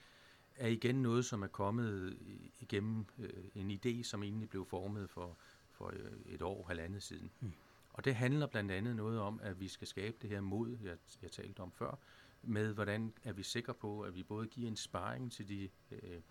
er 0.56 0.68
igen 0.68 0.96
noget, 0.96 1.26
som 1.26 1.44
er 1.44 1.48
kommet 1.48 2.18
igennem 2.60 3.06
øh, 3.20 3.44
en 3.56 3.72
idé, 3.72 4.04
som 4.04 4.24
egentlig 4.24 4.50
blev 4.50 4.66
formet 4.66 5.10
for, 5.10 5.38
for 5.72 5.88
øh, 5.94 6.34
et 6.34 6.42
år, 6.42 6.66
halvandet 6.68 7.04
siden. 7.04 7.32
Mm. 7.40 7.52
Og 7.94 8.06
det 8.06 8.16
handler 8.16 8.48
blandt 8.48 8.72
andet 8.72 8.96
noget 8.96 9.20
om, 9.20 9.40
at 9.44 9.60
vi 9.60 9.68
skal 9.68 9.88
skabe 9.88 10.18
det 10.22 10.30
her 10.30 10.42
mod, 10.42 10.78
jeg, 10.84 10.98
jeg 11.22 11.32
talte 11.32 11.60
om 11.60 11.72
før, 11.72 12.00
med 12.42 12.74
hvordan 12.74 13.14
er 13.24 13.34
vi 13.34 13.44
sikre 13.44 13.74
på, 13.74 14.02
at 14.02 14.16
vi 14.16 14.24
både 14.24 14.48
giver 14.48 14.68
en 14.68 14.76
sparring 14.76 15.32
til 15.32 15.48
de 15.48 15.70
øh, 15.92 16.22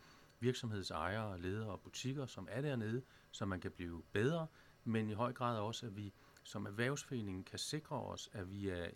virksomhedsejere, 0.41 1.41
ledere 1.41 1.71
og 1.71 1.81
butikker, 1.81 2.27
som 2.27 2.49
er 2.51 2.61
dernede, 2.61 3.03
så 3.31 3.45
man 3.45 3.61
kan 3.61 3.71
blive 3.71 4.03
bedre, 4.13 4.47
men 4.85 5.11
i 5.11 5.13
høj 5.13 5.33
grad 5.33 5.59
også, 5.59 5.87
at 5.87 5.97
vi 5.97 6.13
som 6.43 6.67
erhvervsforening 6.67 7.47
kan 7.47 7.59
sikre 7.59 7.97
os, 7.97 8.31
at 8.33 8.51
vi 8.51 8.69
er 8.69 8.87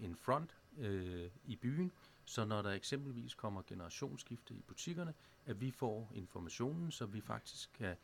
en 0.00 0.16
front 0.16 0.56
øh, 0.78 1.30
i 1.44 1.56
byen, 1.56 1.92
så 2.24 2.44
når 2.44 2.62
der 2.62 2.70
eksempelvis 2.70 3.34
kommer 3.34 3.62
generationsskifte 3.66 4.54
i 4.54 4.62
butikkerne, 4.62 5.14
at 5.46 5.60
vi 5.60 5.70
får 5.70 6.12
informationen, 6.14 6.90
så 6.90 7.06
vi 7.06 7.20
faktisk 7.20 7.70
kan 7.72 7.96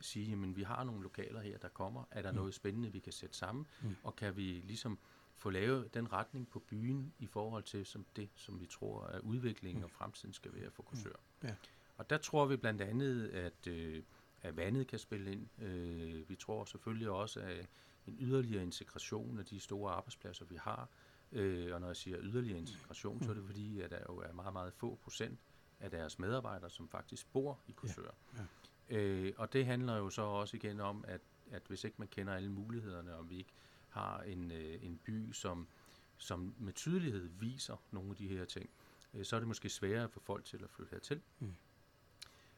sige, 0.00 0.32
at 0.32 0.56
vi 0.56 0.62
har 0.62 0.84
nogle 0.84 1.02
lokaler 1.02 1.40
her, 1.40 1.58
der 1.58 1.68
kommer. 1.68 2.04
Er 2.10 2.22
der 2.22 2.30
mm. 2.30 2.36
noget 2.36 2.54
spændende, 2.54 2.92
vi 2.92 2.98
kan 2.98 3.12
sætte 3.12 3.36
sammen? 3.36 3.66
Mm. 3.82 3.96
Og 4.02 4.16
kan 4.16 4.36
vi 4.36 4.42
ligesom 4.42 4.98
få 5.36 5.50
lavet 5.50 5.94
den 5.94 6.12
retning 6.12 6.48
på 6.48 6.58
byen 6.58 7.12
i 7.18 7.26
forhold 7.26 7.62
til 7.62 7.86
som 7.86 8.06
det, 8.16 8.28
som 8.34 8.60
vi 8.60 8.66
tror, 8.66 9.02
at 9.02 9.20
udviklingen 9.20 9.80
mm. 9.80 9.84
og 9.84 9.90
fremtiden 9.90 10.32
skal 10.32 10.54
være 10.54 10.70
for 10.70 10.82
kursør. 10.82 11.16
Mm. 11.42 11.48
Ja. 11.48 11.54
Og 11.96 12.10
der 12.10 12.18
tror 12.18 12.46
vi 12.46 12.56
blandt 12.56 12.82
andet, 12.82 13.28
at, 13.28 13.66
øh, 13.66 14.02
at 14.42 14.56
vandet 14.56 14.86
kan 14.86 14.98
spille 14.98 15.32
ind. 15.32 15.62
Øh, 15.62 16.28
vi 16.28 16.36
tror 16.36 16.64
selvfølgelig 16.64 17.10
også, 17.10 17.40
at 17.40 17.68
en 18.06 18.16
yderligere 18.20 18.62
integration 18.62 19.38
af 19.38 19.44
de 19.44 19.60
store 19.60 19.92
arbejdspladser, 19.92 20.44
vi 20.44 20.56
har. 20.56 20.88
Øh, 21.32 21.74
og 21.74 21.80
når 21.80 21.86
jeg 21.86 21.96
siger 21.96 22.18
yderligere 22.20 22.58
integration, 22.58 23.22
så 23.22 23.30
er 23.30 23.34
det 23.34 23.44
fordi, 23.46 23.80
at 23.80 23.90
der 23.90 23.98
jo 24.08 24.16
er 24.16 24.32
meget, 24.32 24.52
meget 24.52 24.72
få 24.72 24.98
procent 25.02 25.38
af 25.80 25.90
deres 25.90 26.18
medarbejdere, 26.18 26.70
som 26.70 26.88
faktisk 26.88 27.32
bor 27.32 27.60
i 27.68 27.72
Korsør. 27.72 28.02
Ja, 28.34 28.40
ja. 28.40 28.44
Øh, 28.88 29.32
og 29.36 29.52
det 29.52 29.66
handler 29.66 29.96
jo 29.96 30.10
så 30.10 30.22
også 30.22 30.56
igen 30.56 30.80
om, 30.80 31.04
at, 31.08 31.20
at 31.50 31.62
hvis 31.68 31.84
ikke 31.84 31.96
man 31.98 32.08
kender 32.08 32.34
alle 32.34 32.50
mulighederne, 32.50 33.14
og 33.14 33.30
vi 33.30 33.38
ikke 33.38 33.52
har 33.88 34.20
en, 34.20 34.50
øh, 34.52 34.84
en 34.84 34.98
by, 35.04 35.32
som, 35.32 35.68
som 36.16 36.54
med 36.58 36.72
tydelighed 36.72 37.28
viser 37.40 37.76
nogle 37.90 38.10
af 38.10 38.16
de 38.16 38.28
her 38.28 38.44
ting, 38.44 38.70
øh, 39.14 39.24
så 39.24 39.36
er 39.36 39.40
det 39.40 39.48
måske 39.48 39.68
sværere 39.68 40.08
for 40.08 40.20
folk 40.20 40.44
til 40.44 40.64
at 40.64 40.70
flytte 40.70 40.90
hertil. 40.90 41.20
Mm. 41.38 41.54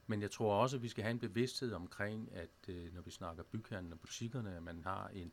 Men 0.06 0.22
jeg 0.22 0.30
tror 0.30 0.54
også, 0.54 0.76
at 0.76 0.82
vi 0.82 0.88
skal 0.88 1.02
have 1.02 1.10
en 1.10 1.18
bevidsthed 1.18 1.72
omkring, 1.72 2.32
at 2.32 2.68
øh, 2.68 2.94
når 2.94 3.02
vi 3.02 3.10
snakker 3.10 3.42
bygherren 3.42 3.92
og 3.92 4.00
butikkerne, 4.00 4.56
at 4.56 4.62
man 4.62 4.82
har 4.84 5.08
en, 5.08 5.32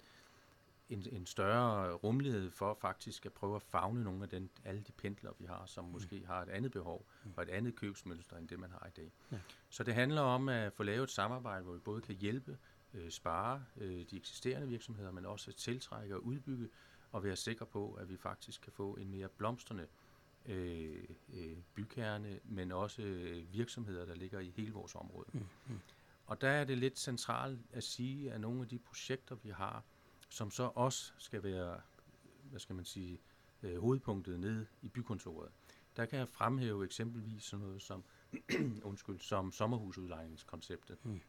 en, 0.89 1.05
en 1.11 1.25
større 1.25 1.93
rummelighed 1.93 2.51
for 2.51 2.77
faktisk 2.81 3.25
at 3.25 3.33
prøve 3.33 3.55
at 3.55 3.61
fagne 3.61 4.03
nogle 4.03 4.23
af 4.23 4.29
den, 4.29 4.49
alle 4.65 4.81
de 4.81 4.91
pendlere, 4.91 5.33
vi 5.39 5.45
har, 5.45 5.65
som 5.65 5.85
mm. 5.85 5.91
måske 5.91 6.25
har 6.25 6.41
et 6.41 6.49
andet 6.49 6.71
behov 6.71 7.05
mm. 7.23 7.31
og 7.37 7.43
et 7.43 7.49
andet 7.49 7.75
købsmønster, 7.75 8.37
end 8.37 8.47
det 8.47 8.59
man 8.59 8.71
har 8.71 8.87
i 8.87 8.91
dag. 8.95 9.11
Ja. 9.31 9.37
Så 9.69 9.83
det 9.83 9.93
handler 9.93 10.21
om 10.21 10.49
at 10.49 10.73
få 10.73 10.83
lavet 10.83 11.03
et 11.03 11.11
samarbejde, 11.11 11.63
hvor 11.63 11.73
vi 11.73 11.79
både 11.79 12.01
kan 12.01 12.15
hjælpe, 12.15 12.57
øh, 12.93 13.09
spare 13.11 13.63
øh, 13.77 14.05
de 14.11 14.17
eksisterende 14.17 14.67
virksomheder, 14.67 15.11
men 15.11 15.25
også 15.25 15.51
tiltrække 15.51 16.15
og 16.15 16.25
udbygge, 16.25 16.69
og 17.11 17.23
være 17.23 17.35
sikre 17.35 17.65
på, 17.65 17.93
at 17.93 18.09
vi 18.09 18.17
faktisk 18.17 18.61
kan 18.61 18.71
få 18.71 18.93
en 18.93 19.11
mere 19.11 19.29
blomstrende 19.29 19.87
øh, 20.45 21.03
øh, 21.33 21.57
bykerne, 21.73 22.39
men 22.43 22.71
også 22.71 23.01
øh, 23.01 23.53
virksomheder, 23.53 24.05
der 24.05 24.15
ligger 24.15 24.39
i 24.39 24.53
hele 24.55 24.73
vores 24.73 24.95
område. 24.95 25.27
Mm, 25.33 25.45
mm. 25.67 25.79
Og 26.25 26.41
der 26.41 26.49
er 26.49 26.63
det 26.63 26.77
lidt 26.77 26.99
centralt 26.99 27.59
at 27.71 27.83
sige, 27.83 28.31
at 28.31 28.41
nogle 28.41 28.61
af 28.61 28.67
de 28.67 28.79
projekter, 28.79 29.35
vi 29.35 29.49
har, 29.49 29.83
som 30.29 30.51
så 30.51 30.71
også 30.75 31.13
skal 31.17 31.43
være, 31.43 31.81
hvad 32.43 32.59
skal 32.59 32.75
man 32.75 32.85
sige, 32.85 33.19
øh, 33.63 33.79
hovedpunktet 33.79 34.39
nede 34.39 34.67
i 34.81 34.89
bykontoret. 34.89 35.51
Der 35.95 36.05
kan 36.05 36.19
jeg 36.19 36.29
fremhæve 36.29 36.85
eksempelvis 36.85 37.43
sådan 37.43 37.65
noget 37.65 37.81
som, 37.81 38.03
undskyld, 38.89 39.19
som 39.19 39.51
sommerhusudlejningskonceptet. 39.51 41.05
Mm. 41.05 41.21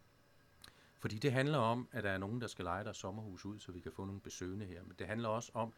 Fordi 0.99 1.19
det 1.19 1.33
handler 1.33 1.59
om, 1.59 1.89
at 1.93 2.05
der 2.05 2.11
er 2.11 2.19
nogen, 2.19 2.41
der 2.41 2.47
skal 2.47 2.65
lege 2.65 2.85
deres 2.85 2.97
sommerhus 2.97 3.45
ud, 3.45 3.59
så 3.59 3.73
vi 3.73 3.81
kan 3.81 3.93
få 3.93 4.05
nogle 4.05 4.21
besøgende 4.21 4.67
her. 4.67 4.83
Men 4.83 4.97
det 4.99 5.07
handler 5.07 5.29
også 5.29 5.51
om, 5.55 5.73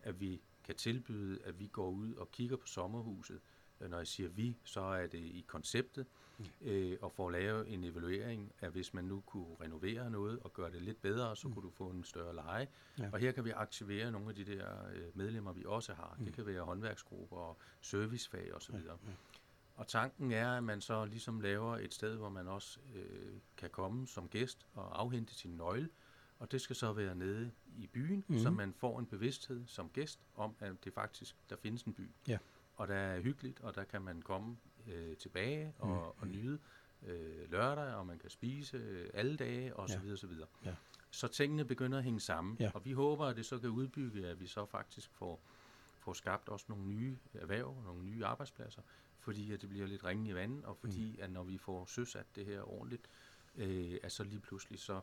at 0.00 0.20
vi 0.20 0.42
kan 0.64 0.74
tilbyde, 0.74 1.42
at 1.44 1.58
vi 1.58 1.66
går 1.66 1.90
ud 1.90 2.14
og 2.14 2.30
kigger 2.30 2.56
på 2.56 2.66
sommerhuset. 2.66 3.40
Øh, 3.80 3.90
når 3.90 3.98
jeg 3.98 4.06
siger 4.06 4.28
vi, 4.28 4.56
så 4.64 4.80
er 4.80 5.06
det 5.06 5.18
i 5.18 5.44
konceptet, 5.46 6.06
mm. 6.38 6.44
øh, 6.60 6.98
og 7.02 7.12
får 7.12 7.30
lavet 7.30 7.72
en 7.72 7.84
evaluering 7.84 8.52
af, 8.60 8.70
hvis 8.70 8.94
man 8.94 9.04
nu 9.04 9.20
kunne 9.26 9.56
renovere 9.60 10.10
noget 10.10 10.38
og 10.38 10.52
gøre 10.52 10.70
det 10.70 10.82
lidt 10.82 11.02
bedre, 11.02 11.36
så 11.36 11.48
mm. 11.48 11.54
kunne 11.54 11.62
du 11.62 11.70
få 11.70 11.90
en 11.90 12.04
større 12.04 12.34
leje. 12.34 12.68
Ja. 12.98 13.10
Og 13.12 13.18
her 13.18 13.32
kan 13.32 13.44
vi 13.44 13.50
aktivere 13.50 14.12
nogle 14.12 14.28
af 14.28 14.34
de 14.34 14.44
der 14.44 14.88
øh, 14.94 15.16
medlemmer, 15.16 15.52
vi 15.52 15.64
også 15.66 15.94
har. 15.94 16.16
Mm. 16.18 16.24
Det 16.24 16.34
kan 16.34 16.46
være 16.46 16.62
håndværksgrupper 16.62 17.36
og 17.36 17.58
servicefag 17.80 18.54
osv. 18.54 18.74
Ja. 18.74 18.80
Ja. 18.80 19.12
Og 19.74 19.86
tanken 19.86 20.32
er, 20.32 20.56
at 20.56 20.64
man 20.64 20.80
så 20.80 21.04
ligesom 21.04 21.40
laver 21.40 21.76
et 21.76 21.94
sted, 21.94 22.16
hvor 22.16 22.28
man 22.28 22.48
også 22.48 22.80
øh, 22.94 23.32
kan 23.56 23.70
komme 23.70 24.06
som 24.06 24.28
gæst 24.28 24.66
og 24.72 25.00
afhente 25.00 25.34
sin 25.34 25.50
nøgle, 25.50 25.88
og 26.38 26.52
det 26.52 26.60
skal 26.60 26.76
så 26.76 26.92
være 26.92 27.14
nede 27.14 27.50
i 27.78 27.86
byen, 27.86 28.24
mm. 28.28 28.38
så 28.38 28.50
man 28.50 28.74
får 28.74 28.98
en 28.98 29.06
bevidsthed 29.06 29.66
som 29.66 29.88
gæst 29.88 30.20
om, 30.34 30.54
at 30.60 30.84
det 30.84 30.92
faktisk, 30.92 31.36
der 31.50 31.56
findes 31.56 31.82
en 31.82 31.94
by. 31.94 32.10
Ja. 32.28 32.38
Og 32.76 32.88
der 32.88 32.94
er 32.94 33.20
hyggeligt, 33.20 33.60
og 33.60 33.74
der 33.74 33.84
kan 33.84 34.02
man 34.02 34.22
komme 34.22 34.56
øh, 34.86 35.16
tilbage 35.16 35.74
og, 35.78 35.88
mm. 35.88 36.20
og 36.20 36.26
nyde 36.26 36.58
øh, 37.06 37.50
lørdag, 37.50 37.94
og 37.94 38.06
man 38.06 38.18
kan 38.18 38.30
spise 38.30 38.76
øh, 38.76 39.10
alle 39.14 39.36
dage, 39.36 39.76
og 39.76 39.88
ja. 39.88 39.94
så 39.94 40.00
videre, 40.00 40.16
så 40.16 40.26
videre. 40.26 40.48
Ja. 40.64 40.74
Så 41.10 41.28
tingene 41.28 41.64
begynder 41.64 41.98
at 41.98 42.04
hænge 42.04 42.20
sammen, 42.20 42.56
ja. 42.60 42.70
og 42.74 42.84
vi 42.84 42.92
håber, 42.92 43.26
at 43.26 43.36
det 43.36 43.46
så 43.46 43.58
kan 43.58 43.70
udbygge, 43.70 44.26
at 44.26 44.40
vi 44.40 44.46
så 44.46 44.66
faktisk 44.66 45.10
får, 45.10 45.40
får 45.98 46.12
skabt 46.12 46.48
også 46.48 46.66
nogle 46.68 46.84
nye 46.84 47.16
erhverv, 47.34 47.82
nogle 47.84 48.02
nye 48.04 48.24
arbejdspladser, 48.24 48.82
fordi 49.18 49.52
at 49.52 49.60
det 49.60 49.68
bliver 49.68 49.86
lidt 49.86 50.04
ringe 50.04 50.30
i 50.30 50.34
vandet, 50.34 50.64
og 50.64 50.76
fordi 50.76 51.14
mm. 51.16 51.22
at 51.22 51.30
når 51.30 51.44
vi 51.44 51.58
får 51.58 51.84
søsat 51.84 52.26
det 52.36 52.46
her 52.46 52.72
ordentligt, 52.72 53.10
øh, 53.56 53.98
at 54.02 54.12
så 54.12 54.24
lige 54.24 54.40
pludselig 54.40 54.78
så 54.78 55.00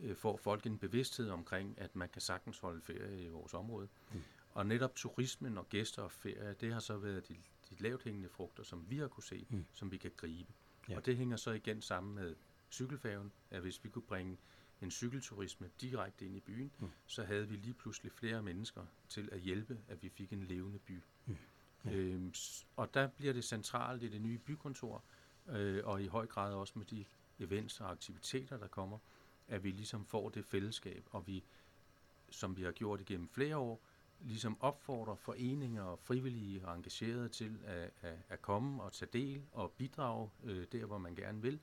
øh, 0.00 0.16
får 0.16 0.36
folk 0.36 0.66
en 0.66 0.78
bevidsthed 0.78 1.30
omkring, 1.30 1.80
at 1.80 1.96
man 1.96 2.08
kan 2.08 2.22
sagtens 2.22 2.58
holde 2.58 2.80
ferie 2.80 3.24
i 3.24 3.28
vores 3.28 3.54
område. 3.54 3.88
Mm. 4.12 4.20
Og 4.52 4.66
netop 4.66 4.94
turismen 4.94 5.58
og 5.58 5.68
gæster 5.68 6.02
og 6.02 6.12
ferie, 6.12 6.54
det 6.60 6.72
har 6.72 6.80
så 6.80 6.96
været 6.96 7.28
de, 7.28 7.36
de 7.70 7.82
lavt 7.82 8.02
hængende 8.02 8.28
frugter, 8.28 8.62
som 8.62 8.90
vi 8.90 8.98
har 8.98 9.08
kunne 9.08 9.22
se, 9.22 9.46
mm. 9.50 9.64
som 9.72 9.90
vi 9.90 9.96
kan 9.96 10.12
gribe. 10.16 10.52
Ja. 10.88 10.96
Og 10.96 11.06
det 11.06 11.16
hænger 11.16 11.36
så 11.36 11.50
igen 11.50 11.82
sammen 11.82 12.14
med 12.14 12.34
cykelfærgen, 12.70 13.32
at 13.50 13.60
hvis 13.60 13.84
vi 13.84 13.88
kunne 13.88 14.02
bringe 14.02 14.38
en 14.82 14.90
cykelturisme 14.90 15.70
direkte 15.80 16.26
ind 16.26 16.36
i 16.36 16.40
byen, 16.40 16.72
mm. 16.78 16.90
så 17.06 17.24
havde 17.24 17.48
vi 17.48 17.56
lige 17.56 17.74
pludselig 17.74 18.12
flere 18.12 18.42
mennesker 18.42 18.86
til 19.08 19.28
at 19.32 19.40
hjælpe, 19.40 19.80
at 19.88 20.02
vi 20.02 20.08
fik 20.08 20.32
en 20.32 20.42
levende 20.42 20.78
by. 20.78 21.02
Mm. 21.26 21.36
Ja. 21.84 21.90
Øhm, 21.90 22.34
og 22.76 22.94
der 22.94 23.06
bliver 23.08 23.32
det 23.32 23.44
centralt 23.44 24.02
i 24.02 24.08
det 24.08 24.20
nye 24.20 24.38
bykontor, 24.38 25.04
øh, 25.48 25.86
og 25.86 26.02
i 26.02 26.06
høj 26.06 26.26
grad 26.26 26.54
også 26.54 26.72
med 26.76 26.86
de 26.86 27.04
events 27.38 27.80
og 27.80 27.90
aktiviteter, 27.90 28.56
der 28.56 28.68
kommer, 28.68 28.98
at 29.48 29.64
vi 29.64 29.70
ligesom 29.70 30.04
får 30.04 30.28
det 30.28 30.44
fællesskab, 30.44 31.04
og 31.10 31.26
vi, 31.26 31.44
som 32.30 32.56
vi 32.56 32.62
har 32.62 32.72
gjort 32.72 33.00
igennem 33.00 33.28
flere 33.28 33.56
år, 33.56 33.80
ligesom 34.24 34.56
opfordrer 34.60 35.14
foreninger 35.14 35.82
og 35.82 35.98
frivillige 35.98 36.66
og 36.66 36.76
engagerede 36.76 37.28
til 37.28 37.58
at, 37.64 37.90
at, 38.02 38.16
at 38.28 38.42
komme 38.42 38.82
og 38.82 38.92
tage 38.92 39.08
del 39.12 39.42
og 39.52 39.70
bidrage 39.70 40.30
øh, 40.44 40.66
der, 40.72 40.86
hvor 40.86 40.98
man 40.98 41.14
gerne 41.14 41.42
vil, 41.42 41.58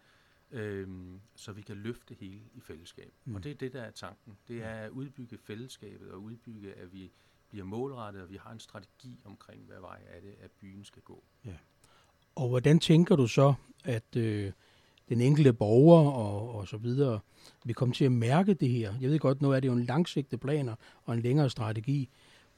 øh, 0.52 0.88
så 1.36 1.52
vi 1.52 1.62
kan 1.62 1.76
løfte 1.76 2.16
hele 2.20 2.42
i 2.54 2.60
fællesskab. 2.60 3.14
Mm. 3.26 3.36
Og 3.36 3.44
det 3.44 3.52
er 3.52 3.56
det, 3.56 3.74
der 3.74 3.82
er 3.82 3.92
tanken. 3.92 4.38
Det 4.48 4.64
er 4.64 4.76
at 4.76 4.90
udbygge 4.90 5.38
fællesskabet 5.38 6.12
og 6.12 6.22
udbygge, 6.22 6.74
at 6.74 6.94
vi 6.94 7.12
bliver 7.50 7.66
målrettet, 7.66 8.22
og 8.22 8.30
vi 8.30 8.38
har 8.38 8.52
en 8.52 8.60
strategi 8.60 9.20
omkring, 9.26 9.62
hvad 9.66 9.80
vej 9.80 10.00
er 10.08 10.22
det, 10.22 10.36
at 10.42 10.52
byen 10.52 10.86
skal 10.86 11.02
gå. 11.02 11.24
Ja. 11.46 11.56
Og 12.36 12.50
hvordan 12.50 12.80
tænker 12.80 13.16
du 13.16 13.28
så, 13.28 13.54
at 13.84 14.16
øh, 14.16 14.52
den 15.10 15.22
enkelte 15.22 15.54
borger 15.54 16.12
og, 16.12 16.56
og 16.56 16.68
så 16.68 16.78
videre 16.78 17.20
vil 17.66 17.76
komme 17.76 17.94
til 17.94 18.06
at 18.06 18.12
mærke 18.12 18.54
det 18.54 18.70
her? 18.70 18.94
Jeg 19.02 19.10
ved 19.10 19.20
godt, 19.20 19.42
nu 19.42 19.52
er 19.52 19.60
det 19.60 19.68
jo 19.68 19.74
en 19.74 19.84
langsigtet 19.84 20.40
planer 20.40 20.76
og 21.06 21.14
en 21.14 21.22
længere 21.22 21.50
strategi, 21.50 22.10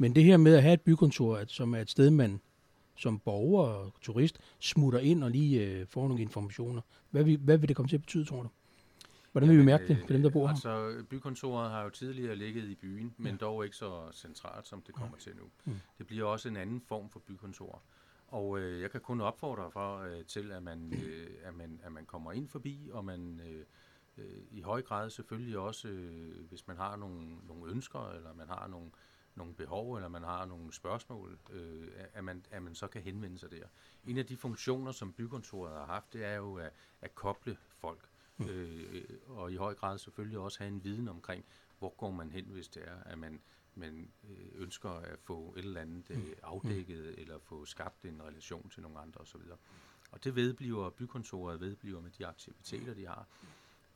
Men 0.02 0.16
det 0.16 0.24
her 0.24 0.38
med 0.38 0.56
at 0.56 0.62
have 0.62 0.74
et 0.74 0.82
bykontor, 0.82 1.38
at, 1.38 1.52
som 1.52 1.74
er 1.74 1.80
et 1.80 1.90
sted, 1.90 2.10
man 2.10 2.42
som 2.96 3.20
borger 3.20 3.64
og 3.64 3.94
turist 4.02 4.40
smutter 4.60 5.00
ind 5.00 5.24
og 5.24 5.32
lige 5.32 5.66
øh, 5.66 5.88
får 5.88 6.08
nogle 6.08 6.22
informationer. 6.22 6.82
Hvad 7.10 7.24
vil, 7.24 7.38
hvad 7.38 7.58
vil 7.58 7.68
det 7.68 7.76
komme 7.76 7.90
til 7.90 7.96
at 7.96 8.02
betyde, 8.02 8.26
tror 8.26 8.42
du? 8.42 8.50
Hvordan 9.32 9.50
vil 9.50 9.58
vi 9.58 9.64
mærke 9.64 9.88
det 9.88 9.98
for 10.00 10.08
dem, 10.08 10.22
der 10.22 10.30
bor 10.30 10.48
her? 10.48 10.54
Altså, 10.54 11.04
bykontoret 11.10 11.72
har 11.72 11.84
jo 11.84 11.90
tidligere 11.90 12.36
ligget 12.36 12.64
i 12.64 12.76
byen, 12.76 13.14
men 13.18 13.32
ja. 13.32 13.38
dog 13.38 13.64
ikke 13.64 13.76
så 13.76 14.12
centralt, 14.14 14.68
som 14.68 14.82
det 14.82 14.96
kommer 14.96 15.18
til 15.18 15.36
nu. 15.36 15.44
Mm. 15.66 15.80
Det 15.98 16.08
bliver 16.08 16.26
også 16.26 16.50
en 16.50 16.58
anden 16.58 16.82
form 16.82 17.10
for 17.10 17.20
bykontor. 17.20 17.82
Og 18.28 18.60
øh, 18.60 18.82
jeg 18.82 18.92
kan 18.92 19.02
kun 19.02 19.22
opfordre 19.22 19.72
for 19.72 20.00
øh, 20.00 20.26
til, 20.26 20.52
at 20.52 20.64
man, 20.64 20.94
øh, 20.94 21.28
at, 21.44 21.54
man, 21.56 21.80
at 21.84 21.92
man 21.92 22.06
kommer 22.06 22.32
ind 22.32 22.48
forbi, 22.48 22.90
og 22.92 23.06
man 23.06 23.42
øh, 23.50 23.66
øh, 24.18 24.42
i 24.52 24.62
høj 24.62 24.82
grad 24.82 25.10
selvfølgelig 25.10 25.58
også, 25.58 25.88
øh, 25.88 26.48
hvis 26.50 26.68
man 26.68 26.78
har 26.78 26.96
nogle, 26.96 27.28
nogle 27.48 27.72
ønsker, 27.72 28.10
eller 28.10 28.34
man 28.34 28.48
har 28.48 28.68
nogle, 28.68 28.90
nogle 29.36 29.54
behov, 29.54 29.96
eller 29.96 30.10
man 30.10 30.24
har 30.24 30.46
nogle 30.46 30.74
spørgsmål, 30.74 31.38
øh, 31.52 31.88
at, 32.14 32.24
man, 32.24 32.46
at 32.52 32.64
man 32.64 32.76
så 32.76 32.88
kan 32.88 33.02
henvende 33.02 33.40
sig 33.40 33.52
der. 33.52 33.66
En 34.06 34.18
af 34.18 34.26
de 34.26 34.38
funktioner, 34.38 34.92
som 34.92 35.14
bykontoret 35.14 35.74
har 35.74 35.86
haft, 35.86 36.14
det 36.14 36.26
er 36.26 36.36
jo 36.36 36.56
at, 36.56 36.72
at 37.02 37.16
koble 37.16 37.58
folk, 37.78 38.10
mm. 38.38 38.46
øh, 38.50 39.04
og 39.28 39.52
i 39.52 39.56
høj 39.56 39.74
grad 39.74 39.98
selvfølgelig 39.98 40.40
også 40.40 40.60
have 40.60 40.68
en 40.68 40.84
viden 40.84 41.08
omkring, 41.08 41.46
hvor 41.80 41.90
går 41.90 42.12
man 42.12 42.32
hen, 42.32 42.46
hvis 42.46 42.68
det 42.68 42.84
er, 42.88 43.04
at 43.06 43.18
man, 43.18 43.42
man 43.76 44.12
øh, 44.30 44.62
ønsker 44.62 44.90
at 44.90 45.20
få 45.20 45.54
et 45.58 45.66
eller 45.66 45.82
andet 45.82 46.12
øh, 46.12 46.18
mm. 46.18 46.34
afdækket, 46.44 47.04
mm. 47.04 47.22
eller 47.22 47.40
få 47.40 47.66
skabt 47.66 48.06
en 48.06 48.22
relation 48.24 48.70
til 48.70 48.82
nogle 48.82 49.00
andre 49.00 49.22
osv. 49.22 49.42
Og 50.12 50.24
det 50.24 50.36
vedbliver 50.36 50.90
bykontoret 50.90 51.60
vedbliver 51.60 52.02
med 52.02 52.12
de 52.12 52.28
aktiviteter, 52.28 52.94
de 52.94 53.08
har. 53.08 53.28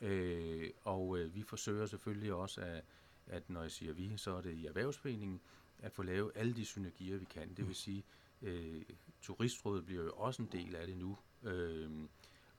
Øh, 0.01 0.69
og 0.83 1.17
øh, 1.17 1.35
vi 1.35 1.43
forsøger 1.43 1.85
selvfølgelig 1.85 2.33
også, 2.33 2.61
at, 2.61 2.83
at 3.27 3.49
når 3.49 3.61
jeg 3.61 3.71
siger 3.71 3.93
vi, 3.93 4.17
så 4.17 4.31
er 4.31 4.41
det 4.41 4.53
i 4.53 4.65
erhvervsforeningen, 4.65 5.41
at 5.79 5.91
få 5.91 6.03
lavet 6.03 6.31
alle 6.35 6.53
de 6.53 6.65
synergier, 6.65 7.17
vi 7.17 7.25
kan. 7.25 7.53
Det 7.57 7.67
vil 7.67 7.75
sige, 7.75 8.03
øh, 8.41 8.81
turistrådet 9.21 9.85
bliver 9.85 10.03
jo 10.03 10.11
også 10.11 10.41
en 10.41 10.49
del 10.51 10.75
af 10.75 10.87
det 10.87 10.97
nu. 10.97 11.17
Øh, 11.43 11.91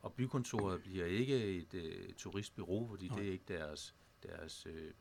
og 0.02 0.12
bykontoret 0.12 0.82
bliver 0.82 1.06
ikke 1.06 1.56
et 1.56 1.75
øh, 1.75 2.12
turistbyrå, 2.12 2.88
fordi 2.88 3.08
Nej. 3.08 3.18
det 3.18 3.28
er 3.28 3.32
ikke 3.32 3.44
deres, 3.49 3.94
deres 4.23 4.66
øh, 4.66 4.92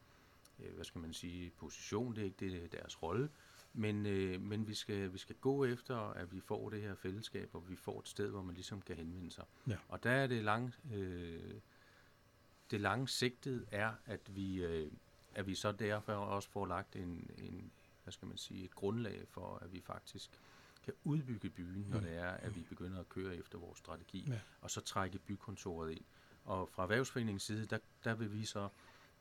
øh, 0.59 0.73
hvad 0.75 0.85
skal 0.85 1.01
man 1.01 1.13
sige, 1.13 1.51
position, 1.57 2.15
det 2.15 2.21
er 2.21 2.25
ikke 2.25 2.61
det, 2.61 2.71
deres 2.71 3.03
rolle. 3.03 3.29
Men, 3.73 4.05
øh, 4.05 4.41
men 4.41 4.67
vi, 4.67 4.73
skal, 4.73 5.13
vi 5.13 5.17
skal 5.17 5.35
gå 5.35 5.65
efter, 5.65 5.97
at 5.97 6.33
vi 6.33 6.39
får 6.39 6.69
det 6.69 6.81
her 6.81 6.95
fællesskab, 6.95 7.49
og 7.53 7.69
vi 7.69 7.75
får 7.75 7.99
et 7.99 8.07
sted, 8.07 8.29
hvor 8.29 8.41
man 8.41 8.55
ligesom 8.55 8.81
kan 8.81 8.95
henvende 8.95 9.31
sig. 9.31 9.45
Ja. 9.67 9.77
Og 9.87 10.03
der 10.03 10.11
er 10.11 10.27
det 10.27 10.43
lang, 10.43 10.73
øh, 10.93 11.53
det 12.71 12.81
lange 12.81 13.07
sigtet 13.07 13.65
er, 13.71 13.93
at 14.05 14.35
vi, 14.35 14.63
øh, 14.63 14.91
at 15.35 15.47
vi 15.47 15.55
så 15.55 15.71
derfor 15.71 16.13
også 16.13 16.49
får 16.49 16.65
lagt 16.65 16.95
en, 16.95 17.29
en, 17.37 17.71
hvad 18.03 18.11
skal 18.11 18.27
man 18.27 18.37
sige, 18.37 18.65
et 18.65 18.75
grundlag 18.75 19.27
for, 19.27 19.59
at 19.61 19.73
vi 19.73 19.81
faktisk 19.81 20.39
kan 20.83 20.93
udbygge 21.03 21.49
byen, 21.49 21.85
når 21.89 21.99
mm. 21.99 22.05
det 22.05 22.17
er, 22.17 22.29
at 22.29 22.55
vi 22.55 22.61
begynder 22.61 22.99
at 22.99 23.09
køre 23.09 23.35
efter 23.35 23.57
vores 23.57 23.77
strategi, 23.77 24.25
ja. 24.27 24.39
og 24.61 24.71
så 24.71 24.81
trække 24.81 25.19
bykontoret 25.19 25.91
ind. 25.91 26.03
Og 26.43 26.69
fra 26.69 26.83
erhvervsforeningens 26.83 27.43
side, 27.43 27.65
der, 27.65 27.77
der 28.03 28.13
vil 28.13 28.33
vi 28.33 28.45
så 28.45 28.69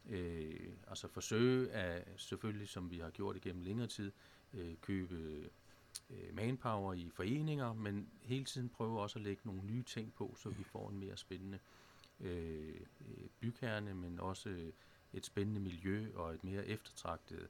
øh, 0.06 0.72
altså 0.88 1.08
forsøge 1.08 1.70
at, 1.70 2.08
selvfølgelig 2.16 2.68
som 2.68 2.90
vi 2.90 2.98
har 2.98 3.10
gjort 3.10 3.36
igennem 3.36 3.62
længere 3.62 3.86
tid, 3.86 4.12
øh, 4.52 4.74
købe 4.80 5.14
øh, 6.10 6.34
manpower 6.34 6.94
i 6.94 7.10
foreninger, 7.14 7.72
men 7.72 8.08
hele 8.22 8.44
tiden 8.44 8.68
prøve 8.68 9.00
også 9.00 9.18
at 9.18 9.22
lægge 9.22 9.42
nogle 9.44 9.62
nye 9.62 9.82
ting 9.82 10.14
på, 10.14 10.34
så 10.38 10.48
vi 10.48 10.64
får 10.64 10.90
en 10.90 10.98
mere 10.98 11.16
spændende 11.16 11.58
øh, 12.20 12.80
bykerne, 13.40 13.94
men 13.94 14.20
også 14.20 14.72
et 15.14 15.26
spændende 15.26 15.60
miljø 15.60 16.08
og 16.14 16.34
et 16.34 16.44
mere 16.44 16.66
eftertragtet 16.66 17.48